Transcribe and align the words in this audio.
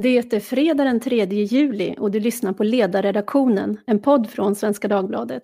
Det 0.00 0.32
är 0.32 0.40
fredag 0.40 0.84
den 0.84 1.00
3 1.00 1.24
juli 1.24 1.94
och 1.98 2.10
du 2.10 2.20
lyssnar 2.20 2.52
på 2.52 2.64
Ledarredaktionen, 2.64 3.80
en 3.86 3.98
podd 3.98 4.30
från 4.30 4.54
Svenska 4.54 4.88
Dagbladet. 4.88 5.42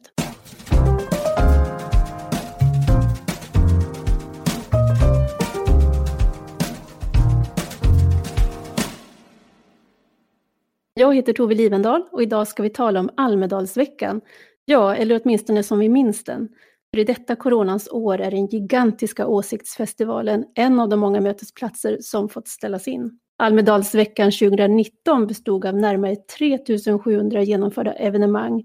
Jag 10.95 11.15
heter 11.15 11.33
Tove 11.33 11.55
Livendal 11.55 12.03
och 12.13 12.23
idag 12.23 12.49
ska 12.49 12.63
vi 12.63 12.71
tala 12.71 13.01
om 13.01 13.11
Almedalsveckan. 13.17 14.21
Ja, 14.65 14.95
eller 14.95 15.21
åtminstone 15.25 15.63
som 15.63 15.79
vi 15.79 15.89
minns 15.89 16.25
den. 16.25 16.49
För 16.95 17.01
i 17.01 17.05
detta 17.05 17.37
coronans 17.37 17.89
år 17.89 18.21
är 18.21 18.31
den 18.31 18.47
gigantiska 18.47 19.27
åsiktsfestivalen 19.27 20.45
en 20.55 20.81
av 20.81 20.89
de 20.89 21.01
många 21.01 21.21
mötesplatser 21.21 21.99
som 22.01 22.29
fått 22.29 22.49
ställas 22.49 22.89
in. 22.89 23.19
Almedalsveckan 23.41 24.31
2019 24.31 25.27
bestod 25.27 25.67
av 25.67 25.75
närmare 25.75 26.17
3700 26.17 27.43
genomförda 27.43 27.93
evenemang 27.93 28.65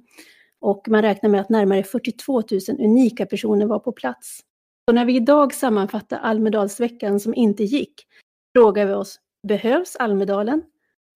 och 0.61 0.87
man 0.89 1.01
räknar 1.01 1.29
med 1.29 1.41
att 1.41 1.49
närmare 1.49 1.83
42 1.83 2.33
000 2.33 2.43
unika 2.79 3.25
personer 3.25 3.65
var 3.65 3.79
på 3.79 3.91
plats. 3.91 4.39
Så 4.89 4.95
när 4.95 5.05
vi 5.05 5.15
idag 5.15 5.53
sammanfattar 5.53 6.19
Almedalsveckan 6.19 7.19
som 7.19 7.33
inte 7.33 7.63
gick 7.63 7.93
frågar 8.57 8.85
vi 8.85 8.93
oss, 8.93 9.19
behövs 9.47 9.95
Almedalen? 9.95 10.63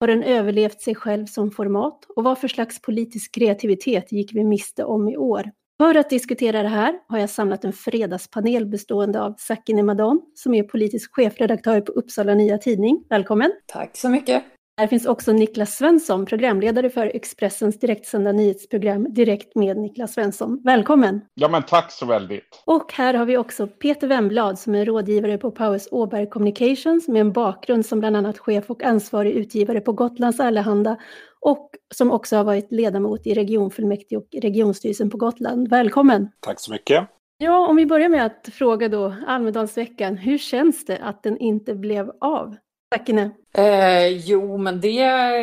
Har 0.00 0.06
den 0.08 0.22
överlevt 0.22 0.80
sig 0.80 0.94
själv 0.94 1.26
som 1.26 1.50
format? 1.50 2.04
Och 2.16 2.24
vad 2.24 2.38
för 2.38 2.48
slags 2.48 2.82
politisk 2.82 3.34
kreativitet 3.34 4.12
gick 4.12 4.34
vi 4.34 4.44
miste 4.44 4.84
om 4.84 5.08
i 5.08 5.16
år? 5.16 5.50
För 5.82 5.94
att 5.94 6.10
diskutera 6.10 6.62
det 6.62 6.68
här 6.68 6.94
har 7.08 7.18
jag 7.18 7.30
samlat 7.30 7.64
en 7.64 7.72
fredagspanel 7.72 8.66
bestående 8.66 9.20
av 9.22 9.34
Sakine 9.38 9.82
Madon 9.82 10.20
som 10.34 10.54
är 10.54 10.62
politisk 10.62 11.14
chefredaktör 11.14 11.80
på 11.80 11.92
Uppsala 11.92 12.34
Nya 12.34 12.58
Tidning. 12.58 13.04
Välkommen! 13.08 13.52
Tack 13.66 13.96
så 13.96 14.08
mycket! 14.08 14.44
Här 14.78 14.86
finns 14.86 15.06
också 15.06 15.32
Niklas 15.32 15.76
Svensson, 15.76 16.26
programledare 16.26 16.90
för 16.90 17.06
Expressens 17.06 17.78
direktsända 17.78 18.32
nyhetsprogram 18.32 19.14
Direkt 19.14 19.54
med 19.54 19.76
Niklas 19.76 20.14
Svensson. 20.14 20.60
Välkommen! 20.64 21.20
Ja, 21.34 21.48
men 21.48 21.62
tack 21.62 21.92
så 21.92 22.06
väldigt! 22.06 22.62
Och 22.64 22.92
här 22.92 23.14
har 23.14 23.24
vi 23.24 23.36
också 23.36 23.66
Peter 23.66 24.06
Wemblad 24.06 24.58
som 24.58 24.74
är 24.74 24.84
rådgivare 24.84 25.38
på 25.38 25.50
Powers 25.50 25.88
Åberg 25.90 26.30
Communications 26.30 27.08
med 27.08 27.20
en 27.20 27.32
bakgrund 27.32 27.86
som 27.86 28.00
bland 28.00 28.16
annat 28.16 28.38
chef 28.38 28.70
och 28.70 28.82
ansvarig 28.82 29.32
utgivare 29.32 29.80
på 29.80 29.92
Gotlands 29.92 30.40
Allehanda 30.40 30.96
och 31.40 31.70
som 31.94 32.12
också 32.12 32.36
har 32.36 32.44
varit 32.44 32.72
ledamot 32.72 33.26
i 33.26 33.34
regionfullmäktige 33.34 34.16
och 34.16 34.26
regionstyrelsen 34.42 35.10
på 35.10 35.16
Gotland. 35.16 35.68
Välkommen! 35.68 36.28
Tack 36.40 36.60
så 36.60 36.72
mycket! 36.72 37.08
Ja, 37.38 37.66
om 37.66 37.76
vi 37.76 37.86
börjar 37.86 38.08
med 38.08 38.26
att 38.26 38.48
fråga 38.52 38.88
då 38.88 39.14
Almedalsveckan, 39.26 40.16
hur 40.16 40.38
känns 40.38 40.84
det 40.84 40.98
att 40.98 41.22
den 41.22 41.38
inte 41.38 41.74
blev 41.74 42.12
av? 42.20 42.56
Tackine. 42.90 43.30
Eh, 43.54 44.08
jo, 44.08 44.58
men 44.58 44.80
det, 44.80 45.02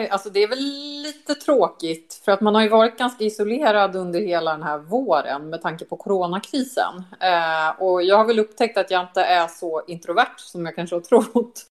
alltså 0.09 0.29
det 0.29 0.43
är 0.43 0.47
väl 0.47 0.59
lite 1.03 1.35
tråkigt 1.35 2.21
för 2.25 2.31
att 2.31 2.41
man 2.41 2.55
har 2.55 2.61
ju 2.61 2.69
varit 2.69 2.97
ganska 2.97 3.23
isolerad 3.23 3.95
under 3.95 4.19
hela 4.19 4.51
den 4.51 4.63
här 4.63 4.77
våren 4.77 5.49
med 5.49 5.61
tanke 5.61 5.85
på 5.85 5.97
coronakrisen. 5.97 7.03
Eh, 7.19 7.81
och 7.83 8.03
jag 8.03 8.17
har 8.17 8.25
väl 8.25 8.39
upptäckt 8.39 8.77
att 8.77 8.91
jag 8.91 9.01
inte 9.01 9.21
är 9.21 9.47
så 9.47 9.83
introvert 9.87 10.37
som 10.37 10.65
jag 10.65 10.75
kanske 10.75 10.95
har 10.95 11.01
trott. 11.01 11.65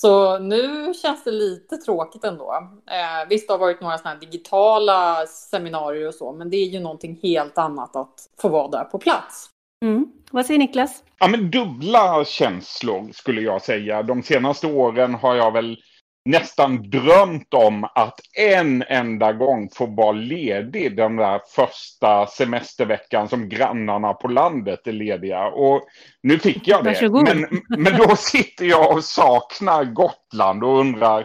Så 0.00 0.38
nu 0.38 0.94
känns 0.94 1.24
det 1.24 1.30
lite 1.30 1.76
tråkigt 1.76 2.24
ändå. 2.24 2.52
Eh, 2.90 3.28
visst, 3.28 3.48
det 3.48 3.54
har 3.54 3.58
varit 3.58 3.80
några 3.80 3.98
sådana 3.98 4.14
här 4.14 4.20
digitala 4.20 5.26
seminarier 5.26 6.08
och 6.08 6.14
så, 6.14 6.32
men 6.32 6.50
det 6.50 6.56
är 6.56 6.66
ju 6.66 6.80
någonting 6.80 7.18
helt 7.22 7.58
annat 7.58 7.96
att 7.96 8.14
få 8.40 8.48
vara 8.48 8.68
där 8.68 8.84
på 8.84 8.98
plats. 8.98 9.50
Mm. 9.84 10.06
Vad 10.30 10.46
säger 10.46 10.58
Niklas? 10.58 11.02
Ja, 11.18 11.28
men 11.28 11.50
dubbla 11.50 12.24
känslor 12.24 13.12
skulle 13.12 13.40
jag 13.40 13.62
säga. 13.62 14.02
De 14.02 14.22
senaste 14.22 14.66
åren 14.66 15.14
har 15.14 15.34
jag 15.34 15.52
väl 15.52 15.76
nästan 16.24 16.90
drömt 16.90 17.54
om 17.54 17.84
att 17.84 18.20
en 18.38 18.82
enda 18.82 19.32
gång 19.32 19.68
få 19.72 19.86
vara 19.86 20.12
ledig 20.12 20.96
den 20.96 21.16
där 21.16 21.40
första 21.48 22.26
semesterveckan 22.26 23.28
som 23.28 23.48
grannarna 23.48 24.12
på 24.12 24.28
landet 24.28 24.86
är 24.86 24.92
lediga. 24.92 25.46
Och 25.46 25.82
nu 26.22 26.38
fick 26.38 26.68
jag 26.68 26.84
det. 26.84 27.10
Men, 27.10 27.46
men 27.68 27.96
då 27.98 28.16
sitter 28.16 28.64
jag 28.64 28.96
och 28.96 29.04
saknar 29.04 29.84
Gotland 29.84 30.64
och 30.64 30.78
undrar 30.78 31.20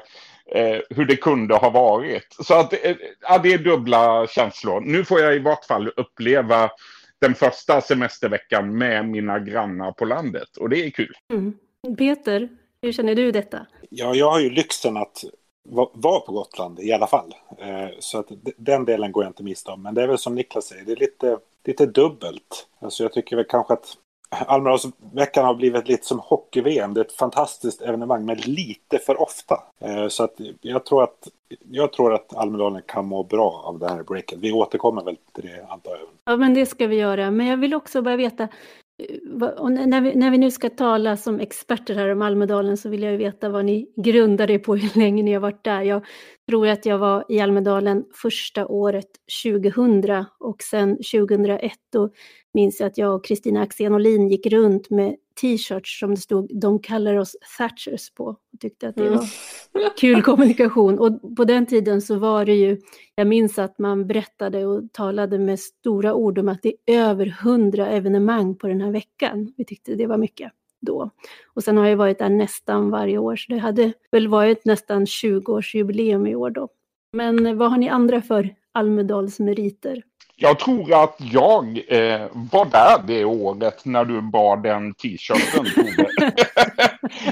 eh, 0.55 0.77
hur 0.89 1.05
det 1.05 1.15
kunde 1.15 1.55
ha 1.55 1.69
varit. 1.69 2.35
Så 2.39 2.59
att, 2.59 2.73
eh, 2.73 2.95
ja, 3.21 3.37
det 3.37 3.53
är 3.53 3.57
dubbla 3.57 4.27
känslor. 4.27 4.81
Nu 4.81 5.05
får 5.05 5.19
jag 5.19 5.35
i 5.35 5.39
vart 5.39 5.65
fall 5.65 5.87
uppleva 5.87 6.69
den 7.21 7.35
första 7.35 7.81
semesterveckan 7.81 8.77
med 8.77 9.05
mina 9.05 9.39
grannar 9.39 9.91
på 9.91 10.05
landet 10.05 10.57
och 10.57 10.69
det 10.69 10.85
är 10.85 10.89
kul. 10.89 11.13
Mm. 11.33 11.53
Peter, 11.97 12.49
hur 12.81 12.91
känner 12.91 13.15
du 13.15 13.31
detta? 13.31 13.65
Ja, 13.89 14.15
jag 14.15 14.31
har 14.31 14.39
ju 14.39 14.49
lyxen 14.49 14.97
att 14.97 15.23
vara 15.93 16.19
på 16.19 16.31
Gotland 16.31 16.79
i 16.79 16.91
alla 16.91 17.07
fall. 17.07 17.35
Eh, 17.57 17.89
så 17.99 18.19
att 18.19 18.27
den 18.57 18.85
delen 18.85 19.11
går 19.11 19.23
jag 19.23 19.29
inte 19.29 19.43
miste 19.43 19.71
om. 19.71 19.81
Men 19.81 19.95
det 19.95 20.03
är 20.03 20.07
väl 20.07 20.17
som 20.17 20.35
Niklas 20.35 20.65
säger, 20.65 20.85
det 20.85 20.91
är 20.91 20.95
lite, 20.95 21.37
lite 21.65 21.85
dubbelt. 21.85 22.67
Alltså 22.79 23.03
jag 23.03 23.13
tycker 23.13 23.35
väl 23.35 23.45
kanske 23.49 23.73
att 23.73 23.97
Almedalsveckan 24.29 25.45
har 25.45 25.53
blivit 25.53 25.87
lite 25.87 26.05
som 26.05 26.19
hockey-VM. 26.19 26.93
Det 26.93 26.99
är 26.99 27.05
ett 27.05 27.11
fantastiskt 27.11 27.81
evenemang, 27.81 28.25
men 28.25 28.37
lite 28.37 28.99
för 28.99 29.21
ofta. 29.21 29.63
Eh, 29.79 30.07
så 30.07 30.23
att 30.23 30.35
jag 30.61 30.85
tror 30.85 31.03
att, 31.03 31.27
jag 31.71 31.93
tror 31.93 32.13
att 32.13 32.35
Almedalen 32.35 32.81
kan 32.85 33.05
må 33.05 33.23
bra 33.23 33.61
av 33.65 33.79
det 33.79 33.89
här 33.89 34.03
breaket. 34.03 34.39
Vi 34.39 34.51
återkommer 34.51 35.03
väl 35.03 35.17
till 35.33 35.43
det, 35.43 35.65
antar 35.69 35.91
jag. 35.91 35.99
Ja, 36.25 36.37
men 36.37 36.53
det 36.53 36.65
ska 36.65 36.87
vi 36.87 36.95
göra. 36.95 37.31
Men 37.31 37.47
jag 37.47 37.57
vill 37.57 37.73
också 37.73 38.01
bara 38.01 38.15
veta, 38.15 38.47
och 39.57 39.71
när, 39.71 40.01
vi, 40.01 40.15
när 40.15 40.31
vi 40.31 40.37
nu 40.37 40.51
ska 40.51 40.69
tala 40.69 41.17
som 41.17 41.39
experter 41.39 41.95
här 41.95 42.09
om 42.09 42.21
Almedalen 42.21 42.77
så 42.77 42.89
vill 42.89 43.03
jag 43.03 43.11
ju 43.11 43.17
veta 43.17 43.49
vad 43.49 43.65
ni 43.65 43.87
grundar 43.95 44.47
det 44.47 44.59
på, 44.59 44.75
hur 44.75 44.99
länge 44.99 45.23
ni 45.23 45.33
har 45.33 45.39
varit 45.39 45.63
där. 45.63 45.81
Jag 45.81 46.05
tror 46.49 46.67
att 46.67 46.85
jag 46.85 46.97
var 46.97 47.25
i 47.29 47.39
Almedalen 47.39 48.05
första 48.13 48.67
året 48.67 49.07
2000 49.43 50.25
och 50.39 50.61
sen 50.61 50.97
2001 50.97 51.71
då 51.93 52.09
minns 52.53 52.79
jag 52.79 52.87
att 52.87 52.97
jag 52.97 53.15
och 53.15 53.25
Kristina 53.25 53.61
Axén 53.61 53.93
Olin 53.93 54.27
gick 54.27 54.45
runt 54.45 54.89
med 54.89 55.15
t-shirts 55.41 55.99
som 55.99 56.15
det 56.15 56.21
stod 56.21 56.59
“De 56.61 56.79
kallar 56.79 57.15
oss 57.15 57.35
Thatchers” 57.57 58.13
på. 58.13 58.25
och 58.25 58.59
tyckte 58.59 58.87
att 58.87 58.95
det 58.95 59.07
mm. 59.07 59.19
var 59.73 59.97
kul 59.97 60.21
kommunikation. 60.21 60.99
Och 60.99 61.35
på 61.35 61.45
den 61.45 61.65
tiden 61.65 62.01
så 62.01 62.15
var 62.15 62.45
det 62.45 62.55
ju, 62.55 62.77
jag 63.15 63.27
minns 63.27 63.59
att 63.59 63.79
man 63.79 64.07
berättade 64.07 64.65
och 64.65 64.93
talade 64.93 65.39
med 65.39 65.59
stora 65.59 66.13
ord 66.13 66.37
om 66.37 66.49
att 66.49 66.61
det 66.61 66.73
är 66.85 67.09
över 67.09 67.25
hundra 67.25 67.87
evenemang 67.87 68.55
på 68.55 68.67
den 68.67 68.81
här 68.81 68.91
veckan. 68.91 69.53
Vi 69.57 69.65
tyckte 69.65 69.95
det 69.95 70.07
var 70.07 70.17
mycket 70.17 70.51
då. 70.81 71.09
Och 71.53 71.63
sen 71.63 71.77
har 71.77 71.87
jag 71.87 71.97
varit 71.97 72.19
där 72.19 72.29
nästan 72.29 72.89
varje 72.89 73.17
år, 73.17 73.35
så 73.35 73.53
det 73.53 73.59
hade 73.59 73.93
väl 74.11 74.27
varit 74.27 74.65
nästan 74.65 75.05
20-årsjubileum 75.05 76.29
i 76.29 76.35
år 76.35 76.49
då. 76.49 76.67
Men 77.13 77.57
vad 77.57 77.71
har 77.71 77.77
ni 77.77 77.89
andra 77.89 78.21
för 78.21 78.55
Almedalsmeriter? 78.79 80.03
Jag 80.35 80.59
tror 80.59 80.93
att 80.93 81.15
jag 81.19 81.65
eh, 81.87 82.27
var 82.51 82.65
där 82.65 83.03
det 83.07 83.25
året 83.25 83.85
när 83.85 84.05
du 84.05 84.21
bar 84.21 84.57
den 84.57 84.93
t-shirten, 84.93 85.65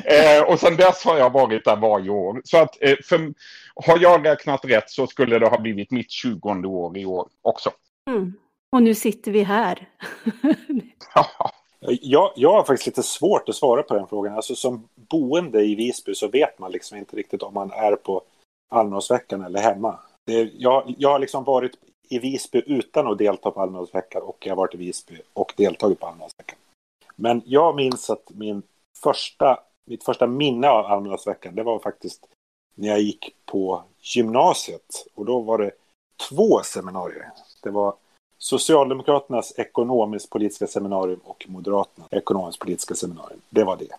eh, 0.05 0.43
Och 0.51 0.59
sen 0.59 0.75
dess 0.75 1.05
har 1.05 1.17
jag 1.17 1.29
varit 1.33 1.65
där 1.65 1.75
varje 1.75 2.09
år. 2.09 2.41
Så 2.43 2.57
att 2.57 2.77
eh, 2.81 2.95
för, 3.03 3.33
har 3.75 3.99
jag 3.99 4.25
räknat 4.25 4.65
rätt 4.65 4.89
så 4.89 5.07
skulle 5.07 5.39
det 5.39 5.47
ha 5.47 5.59
blivit 5.59 5.91
mitt 5.91 6.11
tjugonde 6.11 6.67
år 6.67 6.97
i 6.97 7.05
år 7.05 7.27
också. 7.41 7.69
Mm. 8.09 8.33
Och 8.71 8.83
nu 8.83 8.95
sitter 8.95 9.31
vi 9.31 9.43
här. 9.43 9.89
jag, 12.01 12.31
jag 12.35 12.53
har 12.53 12.63
faktiskt 12.63 12.87
lite 12.87 13.03
svårt 13.03 13.49
att 13.49 13.55
svara 13.55 13.83
på 13.83 13.93
den 13.93 14.07
frågan. 14.07 14.35
Alltså 14.35 14.55
som 14.55 14.87
boende 14.95 15.61
i 15.63 15.75
Visby 15.75 16.15
så 16.15 16.27
vet 16.27 16.59
man 16.59 16.71
liksom 16.71 16.97
inte 16.97 17.15
riktigt 17.15 17.43
om 17.43 17.53
man 17.53 17.71
är 17.71 17.95
på 17.95 18.21
Almedalsveckan 18.69 19.41
eller 19.41 19.59
hemma. 19.59 19.99
Det, 20.27 20.51
jag, 20.57 20.95
jag 20.97 21.09
har 21.09 21.19
liksom 21.19 21.43
varit 21.43 21.71
i 22.09 22.19
Visby 22.19 22.63
utan 22.65 23.07
att 23.07 23.17
delta 23.17 23.51
på 23.51 23.61
Almedalsveckan 23.61 24.21
och 24.21 24.37
jag 24.39 24.51
har 24.51 24.57
varit 24.57 24.73
i 24.73 24.77
Visby 24.77 25.21
och 25.33 25.53
deltagit 25.57 25.99
på 25.99 26.07
Almedalsveckan. 26.07 26.57
Men 27.15 27.41
jag 27.45 27.75
minns 27.75 28.09
att 28.09 28.29
min 28.29 28.61
första, 29.03 29.59
mitt 29.85 30.03
första 30.03 30.27
minne 30.27 30.69
av 30.69 30.85
Almedalsveckan 30.85 31.55
det 31.55 31.63
var 31.63 31.79
faktiskt 31.79 32.27
när 32.75 32.87
jag 32.87 33.01
gick 33.01 33.35
på 33.45 33.83
gymnasiet 34.01 35.07
och 35.15 35.25
då 35.25 35.39
var 35.39 35.57
det 35.57 35.71
två 36.29 36.61
seminarier. 36.63 37.31
Det 37.63 37.69
var 37.69 37.93
Socialdemokraternas 38.37 39.53
ekonomisk-politiska 39.59 40.67
seminarium 40.67 41.19
och 41.23 41.45
Moderaternas 41.47 42.13
ekonomisk-politiska 42.13 42.95
seminarium. 42.95 43.41
Det 43.49 43.63
var 43.63 43.77
det. 43.77 43.95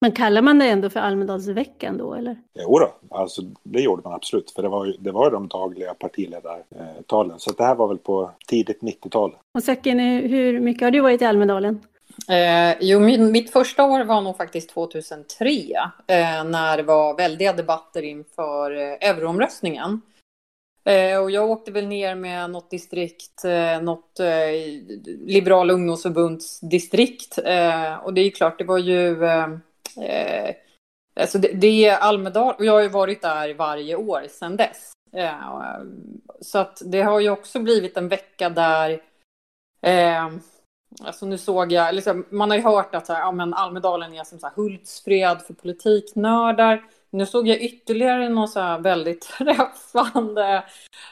Men 0.00 0.12
kallar 0.12 0.42
man 0.42 0.58
det 0.58 0.66
ändå 0.66 0.90
för 0.90 1.00
Almedalsveckan 1.00 1.98
då 1.98 2.14
eller? 2.14 2.36
Jo 2.54 2.78
då, 2.78 3.16
alltså 3.16 3.42
det 3.62 3.80
gjorde 3.80 4.02
man 4.02 4.14
absolut. 4.14 4.50
För 4.50 4.62
det 4.62 4.68
var 4.68 4.86
ju 4.86 4.92
det 4.92 5.12
var 5.12 5.30
de 5.30 5.48
dagliga 5.48 5.94
partiledartalen. 5.94 7.38
Så 7.38 7.52
det 7.52 7.64
här 7.64 7.74
var 7.74 7.88
väl 7.88 7.98
på 7.98 8.30
tidigt 8.46 8.80
90-tal. 8.80 9.36
Och 9.54 9.62
Säcken, 9.62 9.98
hur 9.98 10.60
mycket 10.60 10.82
har 10.82 10.90
du 10.90 11.00
varit 11.00 11.22
i 11.22 11.24
Almedalen? 11.24 11.80
Eh, 12.28 12.76
jo, 12.80 13.00
min, 13.00 13.32
mitt 13.32 13.50
första 13.50 13.84
år 13.84 14.04
var 14.04 14.20
nog 14.20 14.36
faktiskt 14.36 14.70
2003. 14.70 15.50
Eh, 16.06 16.44
när 16.44 16.76
det 16.76 16.82
var 16.82 17.16
väldiga 17.16 17.52
debatter 17.52 18.02
inför 18.02 18.76
eh, 18.76 19.10
euroomröstningen. 19.10 20.00
Eh, 20.84 21.18
och 21.18 21.30
jag 21.30 21.50
åkte 21.50 21.70
väl 21.70 21.86
ner 21.86 22.14
med 22.14 22.50
något 22.50 22.70
distrikt, 22.70 23.44
eh, 23.44 23.82
något 23.82 24.20
eh, 24.20 24.26
Liberala 25.26 25.72
ungdomsförbundsdistrikt. 25.72 27.38
Eh, 27.38 27.94
och 27.94 28.14
det 28.14 28.20
är 28.20 28.24
ju 28.24 28.30
klart, 28.30 28.58
det 28.58 28.64
var 28.64 28.78
ju 28.78 29.16
Eh, 30.02 30.54
Alltså 31.20 31.38
det, 31.38 31.52
det 31.52 31.86
är 31.86 31.96
Almedalen, 31.96 32.54
och 32.58 32.64
jag 32.64 32.72
har 32.72 32.80
ju 32.80 32.88
varit 32.88 33.22
där 33.22 33.54
varje 33.54 33.96
år 33.96 34.26
sedan 34.28 34.56
dess. 34.56 34.92
Eh, 35.12 35.80
så 36.40 36.58
att 36.58 36.82
det 36.84 37.02
har 37.02 37.20
ju 37.20 37.30
också 37.30 37.58
blivit 37.58 37.96
en 37.96 38.08
vecka 38.08 38.48
där 38.50 39.02
eh, 39.82 40.28
Alltså 41.00 41.26
nu 41.26 41.38
såg 41.38 41.72
jag, 41.72 41.94
liksom, 41.94 42.26
man 42.30 42.50
har 42.50 42.56
ju 42.56 42.62
hört 42.62 42.94
att 42.94 43.06
så 43.06 43.12
här, 43.12 43.20
ja, 43.20 43.32
men 43.32 43.54
Almedalen 43.54 44.14
är 44.14 44.24
som 44.24 44.38
så 44.38 44.46
här, 44.46 44.54
Hultsfred 44.54 45.40
för 45.40 45.54
politiknördar. 45.54 46.84
Nu 47.10 47.26
såg 47.26 47.48
jag 47.48 47.60
ytterligare 47.60 48.28
någon 48.28 48.48
så 48.48 48.60
här 48.60 48.78
väldigt 48.78 49.20
träffande 49.38 50.64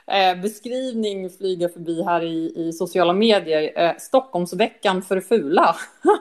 eh, 0.06 0.40
beskrivning 0.43 1.31
flyga 1.31 1.69
förbi 1.69 2.02
här 2.02 2.25
i, 2.25 2.52
i 2.56 2.72
sociala 2.72 3.12
medier. 3.12 3.72
Eh, 3.76 3.96
Stockholmsveckan 3.98 5.02
för 5.02 5.20
fula. 5.20 5.76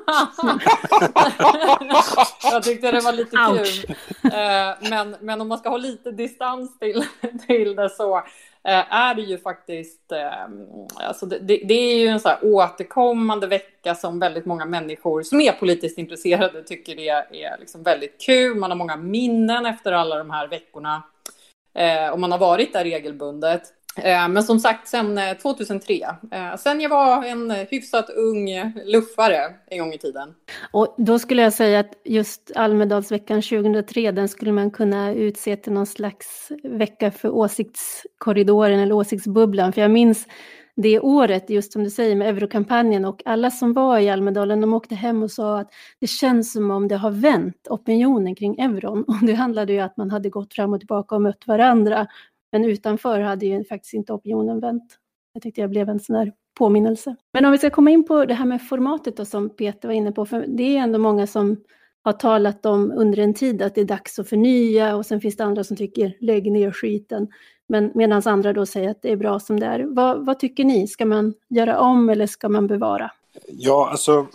jag 2.52 2.64
tyckte 2.64 2.92
det 2.92 3.00
var 3.00 3.14
lite 3.14 3.38
kul. 3.38 3.96
Eh, 4.34 4.90
men, 4.90 5.16
men 5.22 5.42
om 5.42 5.48
man 5.48 5.58
ska 5.58 5.70
ha 5.70 5.78
lite 5.78 6.12
distans 6.12 6.80
till, 6.80 7.04
till 7.48 7.76
det 7.76 7.90
så 7.90 8.24
Eh, 8.68 8.94
är 8.94 9.16
det 9.16 9.22
ju 9.22 9.38
faktiskt, 9.38 10.12
ehm, 10.12 10.68
alltså 10.96 11.26
det, 11.26 11.40
det, 11.40 11.74
är 11.74 11.98
ju 11.98 12.08
en 12.08 12.20
så 12.20 12.30
här 12.30 12.40
återkommande 12.42 13.48
vecka 13.48 13.96
som 13.96 14.20
väldigt 14.20 14.46
många 14.46 14.66
människor 14.66 15.24
som 15.24 15.42
är 15.42 15.52
politiskt 15.52 15.98
intresserade 15.98 16.64
tycker 16.64 16.96
det 16.96 17.10
är 17.10 17.58
liksom 17.60 17.84
väldigt 17.84 18.22
kul. 18.22 18.58
Man 18.58 18.72
har 18.72 18.78
många 18.78 18.96
minnen 18.96 19.66
efter 19.66 19.92
alla 19.92 20.18
de 20.18 20.30
här 20.30 20.48
veckorna 20.48 21.04
om 21.76 22.14
och 22.14 22.20
man 22.20 22.32
har 22.32 22.40
varit 22.40 22.74
där 22.74 22.84
regelbundet. 22.84 23.62
Eh, 23.98 24.30
men 24.30 24.44
som 24.44 24.60
sagt, 24.60 24.88
sen 24.88 25.18
eh, 25.18 25.38
2003. 25.38 25.94
Eh, 26.32 26.56
sen 26.58 26.82
jag 26.82 26.90
var 26.90 27.26
en 27.26 27.52
hyfsat 27.52 28.10
ung 28.10 28.50
luffare 28.86 29.54
en 29.68 29.80
gång 29.80 29.94
i 29.94 29.98
tiden. 29.98 30.34
Och 30.72 30.96
då 30.98 31.20
skulle 31.20 31.42
jag 31.42 31.54
säga 31.54 31.80
att 31.80 31.94
just 32.06 32.52
Almedalsveckan 32.56 33.42
2003, 33.42 34.12
den 34.12 34.30
skulle 34.30 34.52
man 34.52 34.72
kunna 34.72 35.14
utse 35.14 35.56
till 35.56 35.74
någon 35.74 35.86
slags 35.86 36.52
vecka 36.64 37.12
för 37.12 37.30
åsiktskorridoren 37.30 38.80
eller 38.80 38.96
åsiktsbubblan. 38.96 39.74
För 39.74 39.82
jag 39.82 39.92
minns 39.92 40.28
det 40.76 41.00
året, 41.00 41.50
just 41.50 41.74
som 41.74 41.84
du 41.84 41.90
säger, 41.90 42.16
med 42.16 42.30
eurokampanjen 42.30 43.06
och 43.06 43.22
alla 43.26 43.52
som 43.52 43.74
var 43.74 44.00
i 44.00 44.10
Almedalen, 44.10 44.62
de 44.62 44.74
åkte 44.74 44.96
hem 44.96 45.24
och 45.24 45.32
sa 45.32 45.60
att 45.60 45.70
det 46.00 46.08
känns 46.08 46.54
som 46.54 46.72
om 46.72 46.88
det 46.88 46.96
har 46.96 47.12
vänt 47.12 47.68
opinionen 47.70 48.36
kring 48.36 48.60
euron. 48.60 49.04
Och 49.08 49.26
det 49.26 49.34
handlade 49.34 49.74
ju 49.74 49.80
om 49.80 49.86
att 49.86 49.98
man 49.98 50.12
hade 50.12 50.30
gått 50.30 50.54
fram 50.54 50.74
och 50.74 50.80
tillbaka 50.80 51.16
och 51.16 51.22
mött 51.22 51.48
varandra 51.48 52.08
men 52.56 52.66
utanför 52.66 53.20
hade 53.20 53.46
ju 53.46 53.64
faktiskt 53.64 53.94
inte 53.94 54.14
opinionen 54.14 54.60
vänt. 54.60 54.98
Jag 55.34 55.44
tyckte 55.44 55.62
jag 55.62 55.70
blev 55.70 55.90
en 55.90 56.00
sån 56.00 56.16
där 56.16 56.34
påminnelse. 56.58 57.16
Men 57.34 57.46
om 57.46 57.52
vi 57.52 57.58
ska 57.58 57.70
komma 57.70 57.92
in 57.92 58.06
på 58.06 58.26
det 58.26 58.34
här 58.34 58.46
med 58.46 58.68
formatet 58.68 59.18
då, 59.18 59.26
som 59.26 59.50
Peter 59.50 59.88
var 59.88 59.96
inne 59.96 60.12
på, 60.12 60.26
för 60.26 60.46
det 60.48 60.78
är 60.78 60.82
ändå 60.82 61.00
många 61.00 61.28
som 61.28 61.64
har 62.04 62.14
talat 62.14 62.66
om 62.66 62.92
under 62.92 63.20
en 63.20 63.34
tid 63.34 63.62
att 63.62 63.76
det 63.76 63.82
är 63.82 63.86
dags 63.86 64.20
att 64.20 64.30
förnya 64.30 64.96
och 64.96 65.06
sen 65.06 65.22
finns 65.22 65.38
det 65.38 65.44
andra 65.44 65.64
som 65.64 65.78
tycker 65.78 66.18
lägg 66.20 66.52
ner 66.52 66.72
skiten. 66.72 67.28
Men 67.68 67.92
medan 67.96 68.22
andra 68.26 68.54
då 68.54 68.66
säger 68.66 68.90
att 68.90 69.02
det 69.02 69.12
är 69.12 69.18
bra 69.18 69.40
som 69.40 69.60
det 69.60 69.66
är. 69.66 69.80
Vad, 69.80 70.26
vad 70.26 70.40
tycker 70.40 70.66
ni? 70.66 70.88
Ska 70.88 71.06
man 71.06 71.34
göra 71.50 71.80
om 71.80 72.10
eller 72.10 72.28
ska 72.28 72.50
man 72.50 72.68
bevara? 72.68 73.12
Ja, 73.48 73.90
alltså 73.92 74.28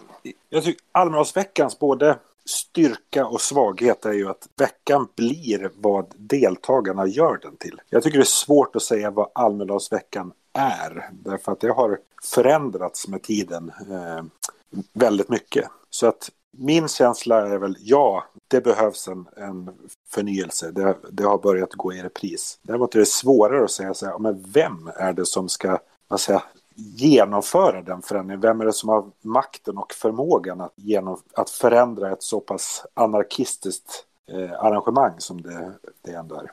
jag 0.49 0.65
tycker 0.65 0.83
Almedalsveckans 0.93 1.79
både 1.79 2.17
styrka 2.51 3.27
och 3.27 3.41
svaghet 3.41 4.05
är 4.05 4.13
ju 4.13 4.29
att 4.29 4.49
veckan 4.57 5.09
blir 5.17 5.71
vad 5.75 6.15
deltagarna 6.17 7.07
gör 7.07 7.39
den 7.43 7.57
till. 7.57 7.81
Jag 7.91 8.03
tycker 8.03 8.19
det 8.19 8.23
är 8.23 8.25
svårt 8.25 8.77
att 8.77 8.83
säga 8.83 9.11
vad 9.11 9.31
Almedalsveckan 9.35 10.33
är. 10.53 11.11
Därför 11.13 11.53
att 11.53 11.61
det 11.61 11.73
har 11.73 11.99
förändrats 12.23 13.09
med 13.09 13.23
tiden 13.23 13.73
eh, 13.91 14.25
väldigt 14.93 15.29
mycket. 15.29 15.69
Så 15.91 16.07
att 16.07 16.31
min 16.51 16.89
känsla 16.89 17.47
är 17.47 17.59
väl 17.59 17.77
ja, 17.81 18.25
det 18.49 18.61
behövs 18.61 19.09
en, 19.09 19.29
en 19.37 19.71
förnyelse. 20.09 20.71
Det, 20.71 20.97
det, 21.11 21.25
har 21.25 21.39
börjat 21.39 21.75
gå 21.75 21.93
i 21.93 22.03
repris. 22.03 22.59
Däremot 22.63 22.95
är 22.95 22.99
det 22.99 23.07
svårare 23.07 23.65
att 23.65 23.71
säga 23.71 23.95
så 23.95 24.07
här, 24.07 24.19
men 24.19 24.45
vem 24.53 24.91
är 24.97 25.13
det 25.13 25.27
som 25.27 25.49
ska 25.49 25.79
vad 26.09 26.21
säger, 26.21 26.43
genomföra 26.75 27.83
den 27.83 28.03
förändringen? 28.03 28.41
Vem 28.41 28.61
är 28.61 28.65
det 28.65 28.73
som 28.73 28.89
har 28.89 29.05
makten 29.23 29.79
och 29.79 29.93
förmågan 29.93 30.61
att, 30.61 30.73
genom, 30.77 31.23
att 31.35 31.51
förändra 31.51 32.13
ett 32.13 32.23
så 32.23 32.41
pass 32.41 32.87
anarkistiskt 32.95 34.05
eh, 34.33 34.65
arrangemang 34.65 35.15
som 35.19 35.43
det, 35.43 35.73
det 36.03 36.13
ändå 36.13 36.35
är? 36.35 36.51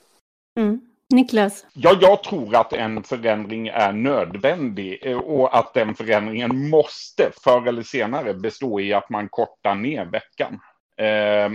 Mm. 0.60 0.81
Niklas? 1.14 1.66
Ja, 1.74 1.98
jag 2.02 2.24
tror 2.24 2.56
att 2.56 2.74
en 2.74 3.04
förändring 3.04 3.68
är 3.68 3.92
nödvändig 3.92 5.00
eh, 5.02 5.18
och 5.18 5.58
att 5.58 5.74
den 5.74 5.96
förändringen 5.96 6.69
måste 6.69 7.31
förr 7.44 7.68
eller 7.68 7.84
senare 7.84 8.34
bestå 8.34 8.80
i 8.80 8.94
att 8.94 9.10
man 9.10 9.30
kortar 9.30 9.75
ner 9.75 10.06
veckan. 10.06 10.60
Eh, 10.98 11.52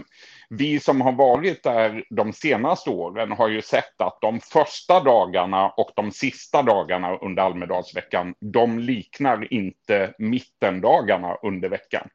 vi 0.59 0.81
som 0.81 1.01
har 1.01 1.13
varit 1.13 1.63
där 1.63 2.05
de 2.11 2.33
senaste 2.33 2.91
åren 2.91 3.33
har 3.33 3.49
ju 3.49 3.63
sett 3.63 4.01
att 4.01 4.19
de 4.21 4.41
första 4.41 5.01
dagarna 5.01 5.69
och 5.69 5.91
de 5.97 6.11
sista 6.11 6.63
dagarna 6.63 7.17
under 7.17 7.43
Almedalsveckan, 7.43 8.35
de 8.41 8.79
liknar 8.79 9.53
inte 9.53 10.15
mittendagarna 10.19 11.35
under 11.43 11.69
veckan. 11.69 12.09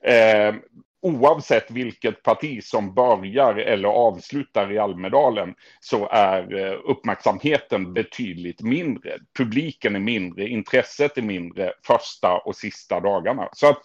Eh, 0.00 0.54
oavsett 1.02 1.70
vilket 1.70 2.22
parti 2.22 2.64
som 2.64 2.94
börjar 2.94 3.54
eller 3.54 3.88
avslutar 3.88 4.72
i 4.72 4.78
Almedalen 4.78 5.54
så 5.80 6.08
är 6.08 6.58
eh, 6.58 6.78
uppmärksamheten 6.84 7.92
betydligt 7.92 8.62
mindre. 8.62 9.18
Publiken 9.38 9.96
är 9.96 10.00
mindre, 10.00 10.48
intresset 10.48 11.18
är 11.18 11.22
mindre 11.22 11.72
första 11.86 12.38
och 12.38 12.56
sista 12.56 13.00
dagarna. 13.00 13.48
Så 13.52 13.66
att, 13.66 13.80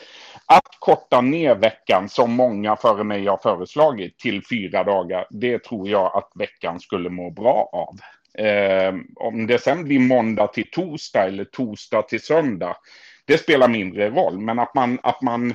att 0.45 0.67
korta 0.79 1.21
ner 1.21 1.55
veckan 1.55 2.09
som 2.09 2.31
många 2.31 2.75
före 2.75 3.03
mig 3.03 3.25
har 3.27 3.37
föreslagit 3.37 4.19
till 4.19 4.41
fyra 4.49 4.83
dagar, 4.83 5.27
det 5.29 5.63
tror 5.63 5.89
jag 5.89 6.17
att 6.17 6.31
veckan 6.35 6.79
skulle 6.79 7.09
må 7.09 7.29
bra 7.29 7.69
av. 7.73 7.97
Eh, 8.45 8.95
om 9.15 9.47
det 9.47 9.59
sen 9.59 9.83
blir 9.83 9.99
måndag 9.99 10.47
till 10.47 10.71
torsdag 10.71 11.23
eller 11.23 11.45
torsdag 11.45 12.01
till 12.01 12.21
söndag, 12.21 12.77
det 13.25 13.37
spelar 13.37 13.67
mindre 13.67 14.09
roll, 14.09 14.39
men 14.39 14.59
att 14.59 14.75
man, 14.75 14.99
att 15.03 15.21
man 15.21 15.53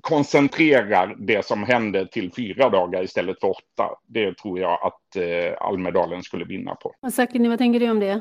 koncentrerar 0.00 1.16
det 1.18 1.46
som 1.46 1.62
hände 1.62 2.06
till 2.06 2.32
fyra 2.32 2.70
dagar 2.70 3.02
istället 3.02 3.40
för 3.40 3.50
åtta. 3.50 3.98
Det 4.06 4.36
tror 4.38 4.58
jag 4.60 4.78
att 4.82 5.16
eh, 5.16 5.66
Almedalen 5.66 6.22
skulle 6.22 6.44
vinna 6.44 6.74
på. 6.74 6.94
Sakini, 7.12 7.48
vad 7.48 7.58
tänker 7.58 7.80
du 7.80 7.90
om 7.90 8.00
det? 8.00 8.20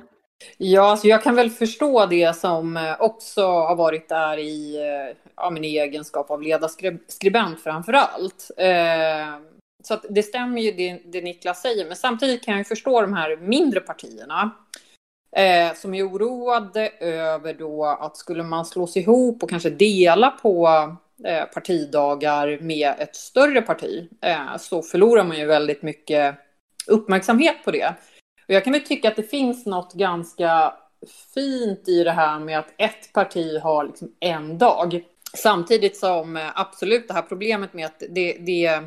Ja, 0.57 0.81
alltså 0.81 1.07
jag 1.07 1.23
kan 1.23 1.35
väl 1.35 1.49
förstå 1.49 2.05
det 2.05 2.35
som 2.35 2.77
eh, 2.77 2.95
också 2.99 3.41
har 3.41 3.75
varit 3.75 4.09
där 4.09 4.37
i 4.37 4.75
eh, 4.75 5.17
ja, 5.35 5.49
min 5.49 5.63
egenskap 5.63 6.31
av 6.31 6.41
ledarskribent 6.41 7.63
framför 7.63 7.93
allt. 7.93 8.51
Eh, 8.57 9.39
så 9.83 9.93
att 9.93 10.05
det 10.09 10.23
stämmer 10.23 10.61
ju 10.61 10.71
det, 10.71 11.01
det 11.05 11.21
Niklas 11.21 11.61
säger, 11.61 11.85
men 11.87 11.95
samtidigt 11.95 12.43
kan 12.43 12.57
jag 12.57 12.67
förstå 12.67 13.01
de 13.01 13.13
här 13.13 13.37
mindre 13.37 13.79
partierna 13.79 14.51
eh, 15.35 15.75
som 15.75 15.93
är 15.93 16.07
oroade 16.07 16.89
över 16.99 17.53
då 17.53 17.85
att 17.85 18.17
skulle 18.17 18.43
man 18.43 18.65
slås 18.65 18.97
ihop 18.97 19.43
och 19.43 19.49
kanske 19.49 19.69
dela 19.69 20.31
på 20.31 20.67
Eh, 21.25 21.45
partidagar 21.45 22.57
med 22.61 22.93
ett 22.99 23.15
större 23.15 23.61
parti 23.61 24.09
eh, 24.21 24.57
så 24.57 24.81
förlorar 24.81 25.23
man 25.23 25.37
ju 25.39 25.45
väldigt 25.45 25.81
mycket 25.81 26.35
uppmärksamhet 26.87 27.55
på 27.65 27.71
det. 27.71 27.95
Och 28.47 28.53
jag 28.53 28.63
kan 28.63 28.73
väl 28.73 28.81
tycka 28.81 29.07
att 29.07 29.15
det 29.15 29.23
finns 29.23 29.65
något 29.65 29.93
ganska 29.93 30.73
fint 31.33 31.87
i 31.87 32.03
det 32.03 32.11
här 32.11 32.39
med 32.39 32.59
att 32.59 32.73
ett 32.77 33.13
parti 33.13 33.59
har 33.59 33.83
liksom 33.83 34.15
en 34.19 34.57
dag. 34.57 35.03
Samtidigt 35.37 35.97
som 35.97 36.37
eh, 36.37 36.49
absolut 36.55 37.07
det 37.07 37.13
här 37.13 37.21
problemet 37.21 37.73
med 37.73 37.85
att 37.85 38.03
det, 38.09 38.33
det 38.33 38.81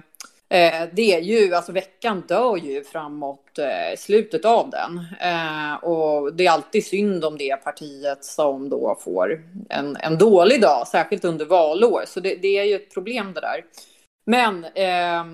Eh, 0.48 0.88
det 0.92 1.14
är 1.14 1.20
ju, 1.20 1.54
alltså 1.54 1.72
veckan 1.72 2.22
dör 2.28 2.56
ju 2.56 2.84
framåt 2.84 3.58
eh, 3.58 3.96
slutet 3.98 4.44
av 4.44 4.70
den. 4.70 4.98
Eh, 5.20 5.74
och 5.74 6.34
det 6.34 6.46
är 6.46 6.50
alltid 6.50 6.86
synd 6.86 7.24
om 7.24 7.38
det 7.38 7.56
partiet 7.64 8.24
som 8.24 8.68
då 8.68 8.98
får 9.00 9.42
en, 9.68 9.96
en 9.96 10.18
dålig 10.18 10.60
dag, 10.60 10.88
särskilt 10.88 11.24
under 11.24 11.44
valår. 11.44 12.02
Så 12.06 12.20
det, 12.20 12.34
det 12.34 12.58
är 12.58 12.64
ju 12.64 12.74
ett 12.74 12.94
problem 12.94 13.32
det 13.34 13.40
där. 13.40 13.64
Men 14.26 14.64
eh, 14.64 15.24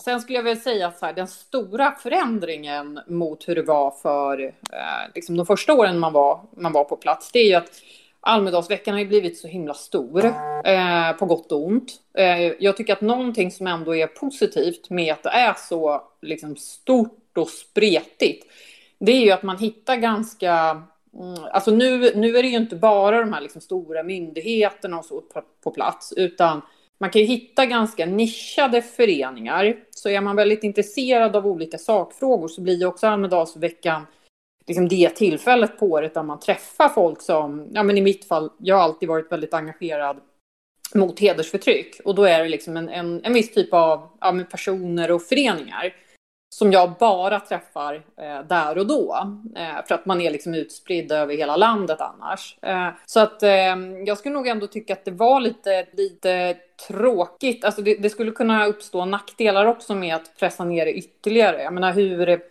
sen 0.00 0.20
skulle 0.20 0.38
jag 0.38 0.42
väl 0.42 0.60
säga 0.60 0.92
så 0.92 1.06
här, 1.06 1.12
den 1.12 1.28
stora 1.28 1.92
förändringen 1.92 3.00
mot 3.06 3.48
hur 3.48 3.54
det 3.54 3.62
var 3.62 3.90
för 3.90 4.40
eh, 4.72 5.12
liksom 5.14 5.36
de 5.36 5.46
första 5.46 5.74
åren 5.74 5.98
man 5.98 6.12
var, 6.12 6.40
man 6.56 6.72
var 6.72 6.84
på 6.84 6.96
plats, 6.96 7.32
det 7.32 7.38
är 7.38 7.46
ju 7.46 7.54
att 7.54 7.82
Almedalsveckan 8.20 8.94
har 8.94 9.00
ju 9.00 9.06
blivit 9.06 9.38
så 9.38 9.48
himla 9.48 9.74
stor, 9.74 10.24
eh, 10.64 11.12
på 11.18 11.26
gott 11.26 11.52
och 11.52 11.66
ont. 11.66 11.92
Eh, 12.14 12.52
jag 12.58 12.76
tycker 12.76 12.92
att 12.92 13.00
någonting 13.00 13.50
som 13.50 13.66
ändå 13.66 13.96
är 13.96 14.06
positivt 14.06 14.90
med 14.90 15.12
att 15.12 15.22
det 15.22 15.30
är 15.30 15.54
så 15.68 16.02
liksom, 16.22 16.56
stort 16.56 17.38
och 17.38 17.48
spretigt, 17.48 18.46
det 18.98 19.12
är 19.12 19.20
ju 19.20 19.30
att 19.30 19.42
man 19.42 19.58
hittar 19.58 19.96
ganska... 19.96 20.82
Mm, 21.14 21.44
alltså 21.52 21.70
nu, 21.70 22.12
nu 22.14 22.36
är 22.36 22.42
det 22.42 22.48
ju 22.48 22.56
inte 22.56 22.76
bara 22.76 23.20
de 23.20 23.32
här 23.32 23.40
liksom 23.40 23.60
stora 23.60 24.02
myndigheterna 24.02 24.98
och 24.98 25.04
så 25.04 25.20
på, 25.20 25.42
på 25.62 25.70
plats, 25.70 26.12
utan 26.16 26.62
man 26.98 27.10
kan 27.10 27.20
ju 27.20 27.26
hitta 27.26 27.66
ganska 27.66 28.06
nischade 28.06 28.82
föreningar. 28.82 29.76
Så 29.90 30.08
är 30.08 30.20
man 30.20 30.36
väldigt 30.36 30.64
intresserad 30.64 31.36
av 31.36 31.46
olika 31.46 31.78
sakfrågor 31.78 32.48
så 32.48 32.60
blir 32.60 32.78
ju 32.78 32.86
också 32.86 33.06
Almedalsveckan 33.06 34.06
liksom 34.70 34.88
det 34.88 35.10
tillfället 35.10 35.78
på 35.78 35.86
året 35.86 36.14
där 36.14 36.22
man 36.22 36.40
träffar 36.40 36.88
folk 36.88 37.22
som, 37.22 37.68
ja 37.72 37.82
men 37.82 37.98
i 37.98 38.00
mitt 38.00 38.24
fall, 38.24 38.50
jag 38.58 38.76
har 38.76 38.82
alltid 38.82 39.08
varit 39.08 39.32
väldigt 39.32 39.54
engagerad 39.54 40.20
mot 40.94 41.20
hedersförtryck. 41.20 42.00
Och 42.04 42.14
då 42.14 42.24
är 42.24 42.42
det 42.42 42.48
liksom 42.48 42.76
en, 42.76 42.88
en, 42.88 43.24
en 43.24 43.32
viss 43.32 43.54
typ 43.54 43.74
av 43.74 44.08
ja, 44.20 44.44
personer 44.50 45.10
och 45.10 45.22
föreningar 45.22 45.94
som 46.54 46.72
jag 46.72 46.92
bara 47.00 47.40
träffar 47.40 47.94
eh, 47.94 48.46
där 48.48 48.78
och 48.78 48.86
då. 48.86 49.16
Eh, 49.56 49.86
för 49.86 49.94
att 49.94 50.06
man 50.06 50.20
är 50.20 50.30
liksom 50.30 50.54
utspridd 50.54 51.12
över 51.12 51.36
hela 51.36 51.56
landet 51.56 52.00
annars. 52.00 52.56
Eh, 52.62 52.88
så 53.06 53.20
att 53.20 53.42
eh, 53.42 53.76
jag 54.06 54.18
skulle 54.18 54.34
nog 54.34 54.46
ändå 54.46 54.66
tycka 54.66 54.92
att 54.92 55.04
det 55.04 55.10
var 55.10 55.40
lite, 55.40 55.86
lite 55.92 56.56
tråkigt. 56.88 57.64
Alltså 57.64 57.82
det, 57.82 57.94
det, 57.94 58.10
skulle 58.10 58.30
kunna 58.30 58.66
uppstå 58.66 59.04
nackdelar 59.04 59.66
också 59.66 59.94
med 59.94 60.14
att 60.16 60.38
pressa 60.38 60.64
ner 60.64 60.84
det 60.84 60.92
ytterligare. 60.92 61.62
Jag 61.62 61.72
menar 61.72 61.92
hur, 61.92 62.42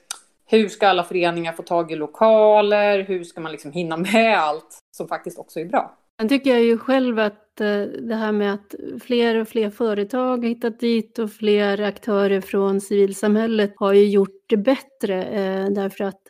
hur 0.51 0.69
ska 0.69 0.87
alla 0.87 1.03
föreningar 1.03 1.53
få 1.53 1.63
tag 1.63 1.91
i 1.91 1.95
lokaler? 1.95 3.03
Hur 3.03 3.23
ska 3.23 3.41
man 3.41 3.51
liksom 3.51 3.71
hinna 3.71 3.97
med 3.97 4.37
allt 4.37 4.77
som 4.97 5.07
faktiskt 5.07 5.39
också 5.39 5.59
är 5.59 5.65
bra? 5.65 5.97
Sen 6.19 6.29
tycker 6.29 6.49
jag 6.49 6.63
ju 6.63 6.77
själv 6.77 7.19
att 7.19 7.61
eh, 7.61 7.81
det 7.81 8.15
här 8.15 8.31
med 8.31 8.53
att 8.53 8.75
fler 9.01 9.35
och 9.35 9.47
fler 9.47 9.69
företag 9.69 10.37
har 10.37 10.49
hittat 10.49 10.79
dit 10.79 11.19
och 11.19 11.31
fler 11.31 11.81
aktörer 11.81 12.41
från 12.41 12.81
civilsamhället 12.81 13.73
har 13.75 13.93
ju 13.93 14.09
gjort 14.09 14.43
det 14.47 14.57
bättre 14.57 15.23
eh, 15.23 15.65
därför 15.69 16.03
att 16.03 16.21